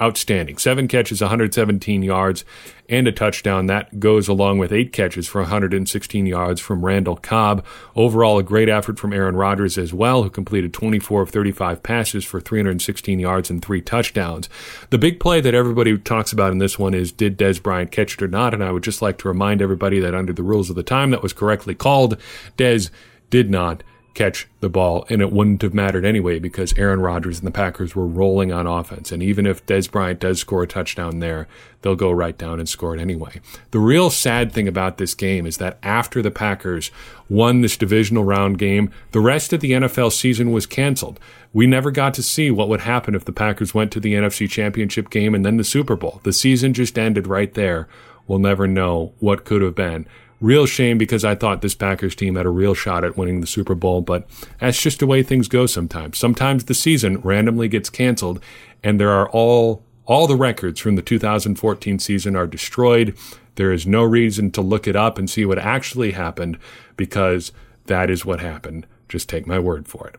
outstanding. 0.02 0.58
Seven 0.58 0.88
catches, 0.88 1.22
117 1.22 2.02
yards, 2.02 2.44
and 2.90 3.08
a 3.08 3.12
touchdown. 3.12 3.68
That 3.68 4.00
goes 4.00 4.28
along 4.28 4.58
with 4.58 4.74
eight 4.74 4.92
catches 4.92 5.28
for 5.28 5.42
116 5.42 6.26
yards 6.26 6.60
from 6.60 6.84
Randall 6.84 7.16
Cobb. 7.16 7.64
Overall, 7.96 8.40
a 8.40 8.44
great 8.44 8.70
effort 8.70 9.00
from 9.00 9.14
Aaron 9.14 9.36
Rodgers 9.36 9.78
as 9.78 9.94
well, 9.94 10.24
who 10.24 10.30
completed 10.30 10.74
24 10.74 11.22
of 11.22 11.30
35 11.30 11.84
passes 11.84 12.26
for 12.26 12.42
316 12.42 13.20
yards 13.20 13.50
and 13.50 13.64
three 13.64 13.82
touchdowns. 13.82 14.50
The 14.90 14.98
big 14.98 15.20
play 15.20 15.42
that 15.42 15.54
everybody 15.54 15.98
talks 15.98 16.34
about 16.34 16.52
in 16.52 16.58
this 16.58 16.80
one 16.80 16.94
is 16.94 17.12
did 17.12 17.38
Dez 17.38 17.62
Bryant 17.62 17.92
catch 17.92 18.16
it 18.16 18.22
or 18.22 18.28
not? 18.28 18.54
And 18.54 18.64
I 18.64 18.72
would 18.72 18.84
just 18.84 19.02
like 19.02 19.20
to 19.20 19.28
remind 19.28 19.62
everybody 19.62 20.00
that 20.00 20.16
under 20.16 20.34
the 20.34 20.44
rules 20.44 20.70
of 20.70 20.76
the 20.76 20.84
time, 20.84 21.12
that 21.12 21.24
was 21.24 21.34
correctly 21.34 21.76
called. 21.76 22.18
Dez 22.58 22.90
did 23.30 23.50
not 23.50 23.84
catch 24.14 24.48
the 24.60 24.70
ball, 24.70 25.06
and 25.10 25.22
it 25.22 25.32
wouldn't 25.32 25.62
have 25.62 25.74
mattered 25.74 26.06
anyway 26.06 26.38
because 26.38 26.78
Aaron 26.78 27.00
Rodgers 27.00 27.40
and 27.40 27.48
the 27.48 27.52
Packers 27.52 27.96
were 27.96 28.06
rolling 28.06 28.52
on 28.52 28.68
offense. 28.68 29.12
And 29.12 29.24
even 29.24 29.48
if 29.48 29.66
Dez 29.66 29.90
Bryant 29.90 30.20
does 30.20 30.40
score 30.40 30.64
a 30.64 30.68
touchdown 30.68 31.20
there, 31.20 31.48
they'll 31.82 31.96
go 31.96 32.12
right 32.12 32.38
down 32.38 32.60
and 32.60 32.70
score 32.70 32.96
it 32.96 33.02
anyway. 33.02 33.42
The 33.72 33.80
real 33.80 34.10
sad 34.10 34.52
thing 34.52 34.68
about 34.68 34.98
this 34.98 35.14
game 35.16 35.46
is 35.46 35.58
that 35.58 35.80
after 35.82 36.22
the 36.22 36.32
Packers 36.32 36.92
won 37.28 37.62
this 37.62 37.76
divisional 37.76 38.24
round 38.24 38.60
game, 38.60 38.92
the 39.12 39.20
rest 39.20 39.52
of 39.52 39.62
the 39.62 39.72
NFL 39.72 40.12
season 40.12 40.52
was 40.52 40.68
canceled. 40.68 41.20
We 41.52 41.66
never 41.66 41.90
got 41.90 42.14
to 42.16 42.24
see 42.24 42.52
what 42.52 42.70
would 42.70 42.82
happen 42.82 43.16
if 43.16 43.26
the 43.26 43.32
Packers 43.32 43.74
went 43.74 43.92
to 43.94 44.00
the 44.00 44.14
NFC 44.14 44.50
Championship 44.50 45.10
game 45.10 45.34
and 45.34 45.46
then 45.46 45.58
the 45.58 45.64
Super 45.64 45.96
Bowl. 45.96 46.22
The 46.24 46.34
season 46.34 46.74
just 46.74 47.00
ended 47.00 47.28
right 47.28 47.54
there. 47.54 47.88
We'll 48.28 48.40
never 48.40 48.68
know 48.68 49.14
what 49.20 49.44
could 49.44 49.62
have 49.62 49.76
been. 49.76 50.08
Real 50.44 50.66
shame 50.66 50.98
because 50.98 51.24
I 51.24 51.36
thought 51.36 51.62
this 51.62 51.74
Packers 51.74 52.16
team 52.16 52.36
had 52.36 52.46
a 52.46 52.50
real 52.50 52.74
shot 52.74 53.06
at 53.06 53.16
winning 53.16 53.40
the 53.40 53.48
Super 53.48 53.76
Bowl, 53.76 54.02
but 54.02 54.28
that's 54.60 54.82
just 54.82 55.00
the 55.00 55.08
way 55.08 55.24
things 55.24 55.48
go 55.48 55.66
sometimes. 55.66 56.18
Sometimes 56.18 56.66
the 56.66 56.74
season 56.74 57.22
randomly 57.22 57.70
gets 57.70 57.90
canceled 57.90 58.44
and 58.84 59.00
there 59.00 59.12
are 59.12 59.30
all 59.30 59.86
all 60.06 60.28
the 60.28 60.36
records 60.36 60.82
from 60.82 60.98
the 60.98 61.02
2014 61.02 61.98
season 61.98 62.36
are 62.36 62.46
destroyed. 62.46 63.16
There 63.56 63.72
is 63.72 63.88
no 63.88 64.04
reason 64.04 64.52
to 64.52 64.62
look 64.62 64.86
it 64.86 64.98
up 64.98 65.18
and 65.18 65.30
see 65.30 65.46
what 65.46 65.60
actually 65.60 66.12
happened 66.12 66.60
because 66.98 67.54
that 67.86 68.10
is 68.10 68.26
what 68.26 68.42
happened. 68.42 68.86
Just 69.08 69.30
take 69.30 69.48
my 69.48 69.60
word 69.60 69.88
for 69.88 70.10
it. 70.10 70.16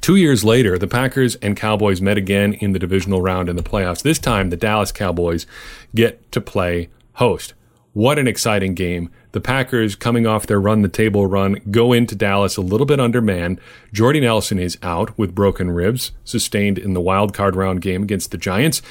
Two 0.00 0.14
years 0.14 0.44
later, 0.44 0.78
the 0.78 0.86
Packers 0.86 1.34
and 1.34 1.56
Cowboys 1.56 2.00
met 2.00 2.16
again 2.16 2.52
in 2.52 2.70
the 2.70 2.78
divisional 2.78 3.20
round 3.20 3.48
in 3.48 3.56
the 3.56 3.62
playoffs. 3.64 4.04
This 4.04 4.20
time, 4.20 4.50
the 4.50 4.56
Dallas 4.56 4.92
Cowboys 4.92 5.48
get 5.96 6.30
to 6.30 6.40
play 6.40 6.90
host. 7.14 7.54
What 7.92 8.18
an 8.18 8.28
exciting 8.28 8.74
game. 8.74 9.10
The 9.32 9.40
Packers, 9.40 9.94
coming 9.94 10.26
off 10.26 10.46
their 10.46 10.60
run 10.60 10.82
the 10.82 10.88
table 10.88 11.26
run, 11.26 11.56
go 11.70 11.92
into 11.92 12.14
Dallas 12.14 12.58
a 12.58 12.62
little 12.62 12.86
bit 12.86 13.00
undermanned. 13.00 13.60
Jordy 13.92 14.20
Nelson 14.20 14.58
is 14.58 14.76
out 14.82 15.16
with 15.18 15.34
broken 15.34 15.70
ribs, 15.70 16.12
sustained 16.22 16.78
in 16.78 16.92
the 16.92 17.00
wild 17.00 17.32
card 17.32 17.56
round 17.56 17.80
game 17.80 18.02
against 18.02 18.30
the 18.30 18.38
Giants. 18.38 18.82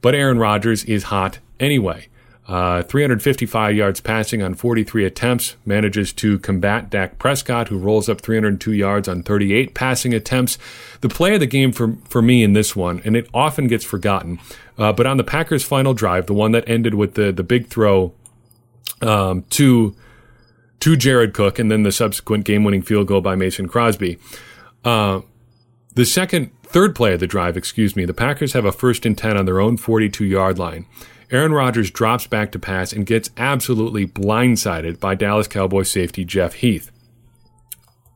But 0.00 0.14
Aaron 0.14 0.38
Rodgers 0.38 0.84
is 0.84 1.04
hot 1.04 1.38
anyway. 1.58 2.08
Uh, 2.48 2.82
355 2.82 3.76
yards 3.76 4.00
passing 4.00 4.42
on 4.42 4.54
43 4.54 5.04
attempts, 5.04 5.54
manages 5.64 6.12
to 6.14 6.38
combat 6.40 6.90
Dak 6.90 7.16
Prescott, 7.16 7.68
who 7.68 7.78
rolls 7.78 8.08
up 8.08 8.20
302 8.20 8.72
yards 8.72 9.06
on 9.06 9.22
38 9.22 9.72
passing 9.72 10.12
attempts. 10.12 10.58
The 11.00 11.08
play 11.08 11.34
of 11.34 11.40
the 11.40 11.46
game 11.46 11.70
for, 11.70 11.96
for 12.08 12.20
me 12.20 12.42
in 12.42 12.54
this 12.54 12.74
one, 12.74 13.02
and 13.04 13.14
it 13.14 13.28
often 13.32 13.68
gets 13.68 13.84
forgotten, 13.84 14.40
uh, 14.78 14.92
but 14.92 15.06
on 15.06 15.16
the 15.16 15.22
Packers' 15.22 15.62
final 15.62 15.94
drive, 15.94 16.26
the 16.26 16.34
one 16.34 16.50
that 16.50 16.68
ended 16.68 16.94
with 16.94 17.14
the, 17.14 17.30
the 17.30 17.44
big 17.44 17.68
throw 17.68 18.14
um, 19.00 19.44
to 19.50 19.94
to 20.80 20.96
Jared 20.96 21.34
Cook, 21.34 21.58
and 21.58 21.70
then 21.70 21.82
the 21.82 21.92
subsequent 21.92 22.46
game-winning 22.46 22.80
field 22.80 23.06
goal 23.06 23.20
by 23.20 23.34
Mason 23.34 23.68
Crosby. 23.68 24.18
Uh, 24.82 25.20
the 25.94 26.06
second, 26.06 26.50
third 26.62 26.96
play 26.96 27.12
of 27.12 27.20
the 27.20 27.26
drive, 27.26 27.54
excuse 27.56 27.94
me, 27.94 28.06
the 28.06 28.14
Packers 28.14 28.54
have 28.54 28.64
a 28.64 28.72
first 28.72 29.04
and 29.04 29.16
ten 29.16 29.36
on 29.36 29.44
their 29.44 29.60
own 29.60 29.76
42-yard 29.76 30.58
line. 30.58 30.86
Aaron 31.30 31.52
Rodgers 31.52 31.90
drops 31.90 32.26
back 32.26 32.50
to 32.52 32.58
pass 32.58 32.92
and 32.92 33.06
gets 33.06 33.30
absolutely 33.36 34.06
blindsided 34.06 34.98
by 34.98 35.14
Dallas 35.14 35.46
Cowboys 35.46 35.90
safety 35.90 36.24
Jeff 36.24 36.54
Heath. 36.54 36.90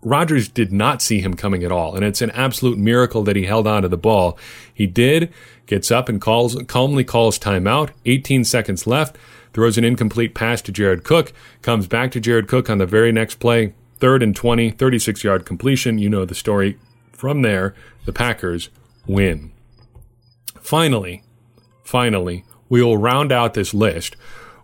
Rodgers 0.03 0.49
did 0.49 0.73
not 0.73 1.01
see 1.01 1.21
him 1.21 1.35
coming 1.35 1.65
at 1.65 1.73
all, 1.73 1.95
and 1.95 2.05
it's 2.05 2.21
an 2.21 2.31
absolute 2.33 2.79
miracle 2.79 3.23
that 3.25 3.37
he 3.37 3.45
held 3.45 3.67
on 3.67 3.83
to 3.83 3.89
the 3.89 3.97
ball. 3.97 4.39
He 4.73 4.87
did, 4.87 5.33
gets 5.67 5.91
up 5.91 6.09
and 6.09 6.21
calls 6.21 6.61
calmly 6.67 7.05
calls 7.05 7.39
timeout. 7.39 7.91
18 8.05 8.45
seconds 8.45 8.87
left 8.87 9.17
throws 9.55 9.79
an 9.79 9.85
incomplete 9.85 10.35
pass 10.35 10.61
to 10.63 10.73
Jared 10.73 11.05
Cook, 11.05 11.33
comes 11.63 11.87
back 11.87 12.11
to 12.11 12.21
Jared 12.21 12.49
Cook 12.49 12.69
on 12.69 12.79
the 12.79 12.87
very 12.87 13.13
next 13.13 13.37
play, 13.37 13.73
Third 14.05 14.23
and 14.23 14.35
20, 14.37 14.71
36 14.73 15.25
yard 15.25 15.47
completion. 15.47 15.99
You 15.99 16.11
know 16.11 16.25
the 16.25 16.35
story. 16.35 16.79
From 17.13 17.43
there, 17.43 17.75
the 18.05 18.13
Packers 18.13 18.69
win. 19.07 19.53
Finally, 20.61 21.23
finally, 21.83 22.45
we 22.69 22.83
will 22.83 22.99
round 22.99 23.33
out 23.33 23.55
this 23.55 23.73
list 23.73 24.17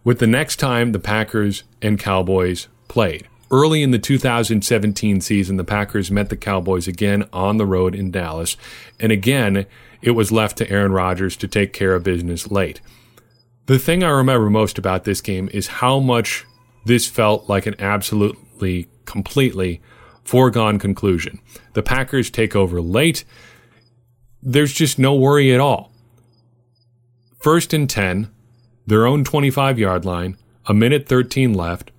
with 0.04 0.18
the 0.18 0.26
next 0.26 0.56
time 0.56 0.92
the 0.92 0.98
Packers 0.98 1.62
and 1.80 1.98
Cowboys 1.98 2.68
played. 2.88 3.28
Early 3.50 3.82
in 3.82 3.90
the 3.90 3.98
2017 3.98 5.20
season, 5.20 5.56
the 5.56 5.64
Packers 5.64 6.10
met 6.10 6.28
the 6.28 6.36
Cowboys 6.36 6.86
again 6.86 7.28
on 7.32 7.56
the 7.56 7.66
road 7.66 7.94
in 7.94 8.10
Dallas, 8.10 8.56
and 8.98 9.10
again, 9.10 9.66
it 10.02 10.10
was 10.10 10.30
left 10.30 10.58
to 10.58 10.70
Aaron 10.70 10.92
Rodgers 10.92 11.36
to 11.38 11.48
take 11.48 11.72
care 11.72 11.94
of 11.94 12.04
business 12.04 12.50
late. 12.50 12.80
The 13.66 13.78
thing 13.78 14.02
I 14.02 14.08
remember 14.08 14.50
most 14.50 14.78
about 14.78 15.04
this 15.04 15.20
game 15.20 15.48
is 15.52 15.66
how 15.66 16.00
much 16.00 16.44
this 16.84 17.06
felt 17.06 17.48
like 17.48 17.66
an 17.66 17.76
absolutely, 17.78 18.88
completely 19.04 19.80
foregone 20.24 20.78
conclusion. 20.78 21.40
The 21.74 21.82
Packers 21.82 22.30
take 22.30 22.56
over 22.56 22.80
late. 22.80 23.24
There's 24.42 24.72
just 24.72 24.98
no 24.98 25.14
worry 25.14 25.52
at 25.52 25.60
all. 25.60 25.92
First 27.40 27.72
and 27.72 27.88
10, 27.88 28.30
their 28.86 29.06
own 29.06 29.24
25 29.24 29.78
yard 29.78 30.04
line, 30.04 30.36
a 30.66 30.74
minute 30.74 31.08
13 31.08 31.54
left. 31.54 31.90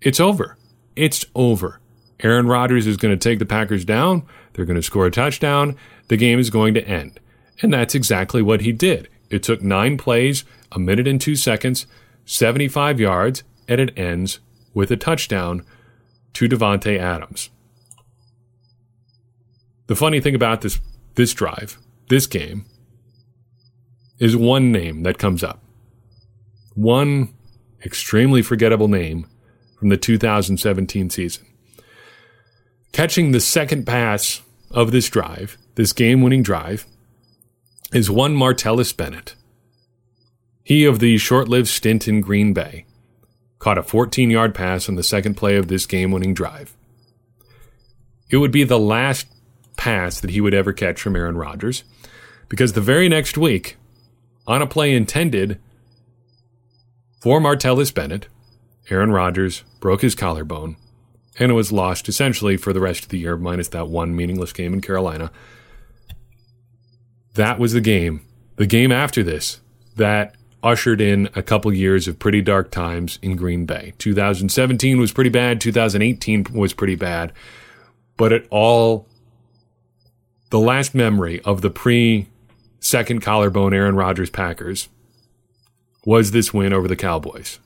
It's 0.00 0.20
over. 0.20 0.56
It's 0.96 1.24
over. 1.34 1.80
Aaron 2.20 2.46
Rodgers 2.46 2.86
is 2.86 2.96
going 2.96 3.16
to 3.16 3.28
take 3.28 3.38
the 3.38 3.46
Packers 3.46 3.84
down. 3.84 4.24
They're 4.52 4.64
going 4.64 4.76
to 4.76 4.82
score 4.82 5.06
a 5.06 5.10
touchdown. 5.10 5.76
The 6.08 6.16
game 6.16 6.38
is 6.38 6.50
going 6.50 6.74
to 6.74 6.86
end. 6.86 7.20
And 7.62 7.72
that's 7.72 7.94
exactly 7.94 8.42
what 8.42 8.60
he 8.60 8.72
did. 8.72 9.08
It 9.30 9.42
took 9.42 9.62
nine 9.62 9.96
plays, 9.98 10.44
a 10.72 10.78
minute 10.78 11.08
and 11.08 11.20
two 11.20 11.36
seconds, 11.36 11.86
75 12.24 13.00
yards, 13.00 13.42
and 13.68 13.80
it 13.80 13.96
ends 13.98 14.40
with 14.74 14.90
a 14.90 14.96
touchdown 14.96 15.64
to 16.34 16.48
Davante 16.48 16.98
Adams. 16.98 17.50
The 19.86 19.96
funny 19.96 20.20
thing 20.20 20.34
about 20.34 20.60
this 20.60 20.80
this 21.14 21.32
drive, 21.32 21.78
this 22.08 22.26
game, 22.26 22.64
is 24.18 24.36
one 24.36 24.70
name 24.70 25.02
that 25.02 25.18
comes 25.18 25.42
up. 25.42 25.60
One 26.74 27.34
extremely 27.84 28.42
forgettable 28.42 28.88
name 28.88 29.26
from 29.78 29.88
the 29.88 29.96
2017 29.96 31.10
season. 31.10 31.46
Catching 32.92 33.32
the 33.32 33.40
second 33.40 33.84
pass 33.84 34.42
of 34.70 34.92
this 34.92 35.08
drive, 35.08 35.56
this 35.74 35.92
game 35.92 36.22
winning 36.22 36.42
drive, 36.42 36.86
is 37.92 38.10
one 38.10 38.36
Martellus 38.36 38.96
Bennett. 38.96 39.34
He 40.68 40.84
of 40.84 40.98
the 40.98 41.16
short 41.16 41.48
lived 41.48 41.68
stint 41.68 42.06
in 42.06 42.20
Green 42.20 42.52
Bay 42.52 42.84
caught 43.58 43.78
a 43.78 43.82
14 43.82 44.30
yard 44.30 44.54
pass 44.54 44.86
on 44.86 44.96
the 44.96 45.02
second 45.02 45.34
play 45.34 45.56
of 45.56 45.68
this 45.68 45.86
game 45.86 46.10
winning 46.10 46.34
drive. 46.34 46.76
It 48.28 48.36
would 48.36 48.52
be 48.52 48.64
the 48.64 48.78
last 48.78 49.26
pass 49.78 50.20
that 50.20 50.28
he 50.28 50.42
would 50.42 50.52
ever 50.52 50.74
catch 50.74 51.00
from 51.00 51.16
Aaron 51.16 51.38
Rodgers 51.38 51.84
because 52.50 52.74
the 52.74 52.82
very 52.82 53.08
next 53.08 53.38
week, 53.38 53.78
on 54.46 54.60
a 54.60 54.66
play 54.66 54.94
intended 54.94 55.58
for 57.22 57.40
Martellus 57.40 57.94
Bennett, 57.94 58.28
Aaron 58.90 59.10
Rodgers 59.10 59.64
broke 59.80 60.02
his 60.02 60.14
collarbone, 60.14 60.76
and 61.38 61.50
it 61.50 61.54
was 61.54 61.72
lost 61.72 62.10
essentially 62.10 62.58
for 62.58 62.74
the 62.74 62.80
rest 62.80 63.04
of 63.04 63.08
the 63.08 63.18
year, 63.18 63.38
minus 63.38 63.68
that 63.68 63.88
one 63.88 64.14
meaningless 64.14 64.52
game 64.52 64.74
in 64.74 64.82
Carolina. 64.82 65.32
That 67.36 67.58
was 67.58 67.72
the 67.72 67.80
game, 67.80 68.20
the 68.56 68.66
game 68.66 68.92
after 68.92 69.22
this, 69.22 69.60
that 69.96 70.34
ushered 70.62 71.00
in 71.00 71.28
a 71.36 71.42
couple 71.42 71.72
years 71.72 72.08
of 72.08 72.18
pretty 72.18 72.42
dark 72.42 72.70
times 72.70 73.18
in 73.22 73.36
Green 73.36 73.64
Bay. 73.64 73.94
2017 73.98 74.98
was 74.98 75.12
pretty 75.12 75.30
bad, 75.30 75.60
2018 75.60 76.46
was 76.52 76.72
pretty 76.72 76.96
bad, 76.96 77.32
but 78.16 78.32
it 78.32 78.46
all, 78.50 79.06
the 80.50 80.58
last 80.58 80.94
memory 80.94 81.40
of 81.42 81.60
the 81.60 81.70
pre 81.70 82.28
second 82.80 83.20
collarbone 83.20 83.74
Aaron 83.74 83.96
Rodgers 83.96 84.30
Packers 84.30 84.88
was 86.04 86.30
this 86.30 86.54
win 86.54 86.72
over 86.72 86.88
the 86.88 86.96
Cowboys. 86.96 87.58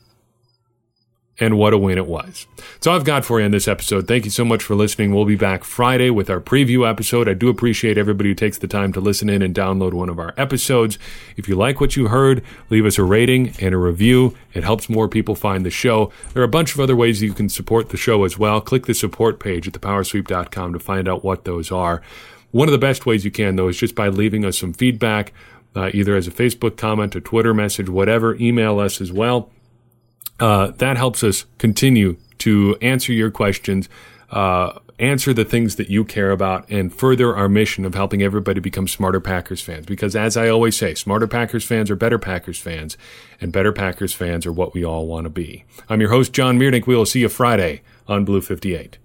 And 1.40 1.56
what 1.56 1.72
a 1.72 1.78
win 1.78 1.96
it 1.96 2.06
was. 2.06 2.46
That's 2.56 2.86
all 2.86 2.94
I've 2.94 3.04
got 3.04 3.24
for 3.24 3.40
you 3.40 3.46
in 3.46 3.52
this 3.52 3.66
episode. 3.66 4.06
Thank 4.06 4.26
you 4.26 4.30
so 4.30 4.44
much 4.44 4.62
for 4.62 4.74
listening. 4.74 5.14
We'll 5.14 5.24
be 5.24 5.34
back 5.34 5.64
Friday 5.64 6.10
with 6.10 6.28
our 6.28 6.40
preview 6.40 6.88
episode. 6.88 7.26
I 7.26 7.32
do 7.32 7.48
appreciate 7.48 7.96
everybody 7.96 8.28
who 8.28 8.34
takes 8.34 8.58
the 8.58 8.68
time 8.68 8.92
to 8.92 9.00
listen 9.00 9.30
in 9.30 9.40
and 9.40 9.54
download 9.54 9.94
one 9.94 10.10
of 10.10 10.18
our 10.18 10.34
episodes. 10.36 10.98
If 11.38 11.48
you 11.48 11.56
like 11.56 11.80
what 11.80 11.96
you 11.96 12.08
heard, 12.08 12.44
leave 12.68 12.84
us 12.84 12.98
a 12.98 13.02
rating 13.02 13.54
and 13.60 13.74
a 13.74 13.78
review. 13.78 14.36
It 14.52 14.62
helps 14.62 14.90
more 14.90 15.08
people 15.08 15.34
find 15.34 15.64
the 15.64 15.70
show. 15.70 16.12
There 16.34 16.42
are 16.42 16.46
a 16.46 16.48
bunch 16.48 16.74
of 16.74 16.80
other 16.80 16.94
ways 16.94 17.22
you 17.22 17.32
can 17.32 17.48
support 17.48 17.88
the 17.88 17.96
show 17.96 18.24
as 18.24 18.38
well. 18.38 18.60
Click 18.60 18.84
the 18.84 18.94
support 18.94 19.40
page 19.40 19.66
at 19.66 19.72
thepowersweep.com 19.72 20.74
to 20.74 20.78
find 20.78 21.08
out 21.08 21.24
what 21.24 21.44
those 21.44 21.72
are. 21.72 22.02
One 22.50 22.68
of 22.68 22.72
the 22.72 22.78
best 22.78 23.06
ways 23.06 23.24
you 23.24 23.30
can, 23.30 23.56
though, 23.56 23.68
is 23.68 23.78
just 23.78 23.94
by 23.94 24.08
leaving 24.08 24.44
us 24.44 24.58
some 24.58 24.74
feedback, 24.74 25.32
uh, 25.74 25.90
either 25.94 26.14
as 26.14 26.28
a 26.28 26.30
Facebook 26.30 26.76
comment, 26.76 27.16
a 27.16 27.22
Twitter 27.22 27.54
message, 27.54 27.88
whatever. 27.88 28.34
Email 28.34 28.78
us 28.78 29.00
as 29.00 29.10
well. 29.10 29.50
Uh, 30.42 30.72
that 30.78 30.96
helps 30.96 31.22
us 31.22 31.44
continue 31.58 32.16
to 32.36 32.76
answer 32.82 33.12
your 33.12 33.30
questions, 33.30 33.88
uh, 34.30 34.76
answer 34.98 35.32
the 35.32 35.44
things 35.44 35.76
that 35.76 35.88
you 35.88 36.04
care 36.04 36.32
about, 36.32 36.68
and 36.68 36.92
further 36.92 37.36
our 37.36 37.48
mission 37.48 37.84
of 37.84 37.94
helping 37.94 38.24
everybody 38.24 38.58
become 38.58 38.88
smarter 38.88 39.20
Packers 39.20 39.60
fans. 39.60 39.86
Because 39.86 40.16
as 40.16 40.36
I 40.36 40.48
always 40.48 40.76
say, 40.76 40.94
smarter 40.96 41.28
Packers 41.28 41.62
fans 41.64 41.92
are 41.92 41.96
better 41.96 42.18
Packers 42.18 42.58
fans, 42.58 42.98
and 43.40 43.52
better 43.52 43.70
Packers 43.70 44.14
fans 44.14 44.44
are 44.44 44.52
what 44.52 44.74
we 44.74 44.84
all 44.84 45.06
want 45.06 45.26
to 45.26 45.30
be. 45.30 45.64
I'm 45.88 46.00
your 46.00 46.10
host, 46.10 46.32
John 46.32 46.58
Meerdink. 46.58 46.88
We 46.88 46.96
will 46.96 47.06
see 47.06 47.20
you 47.20 47.28
Friday 47.28 47.82
on 48.08 48.24
Blue 48.24 48.40
58. 48.40 48.98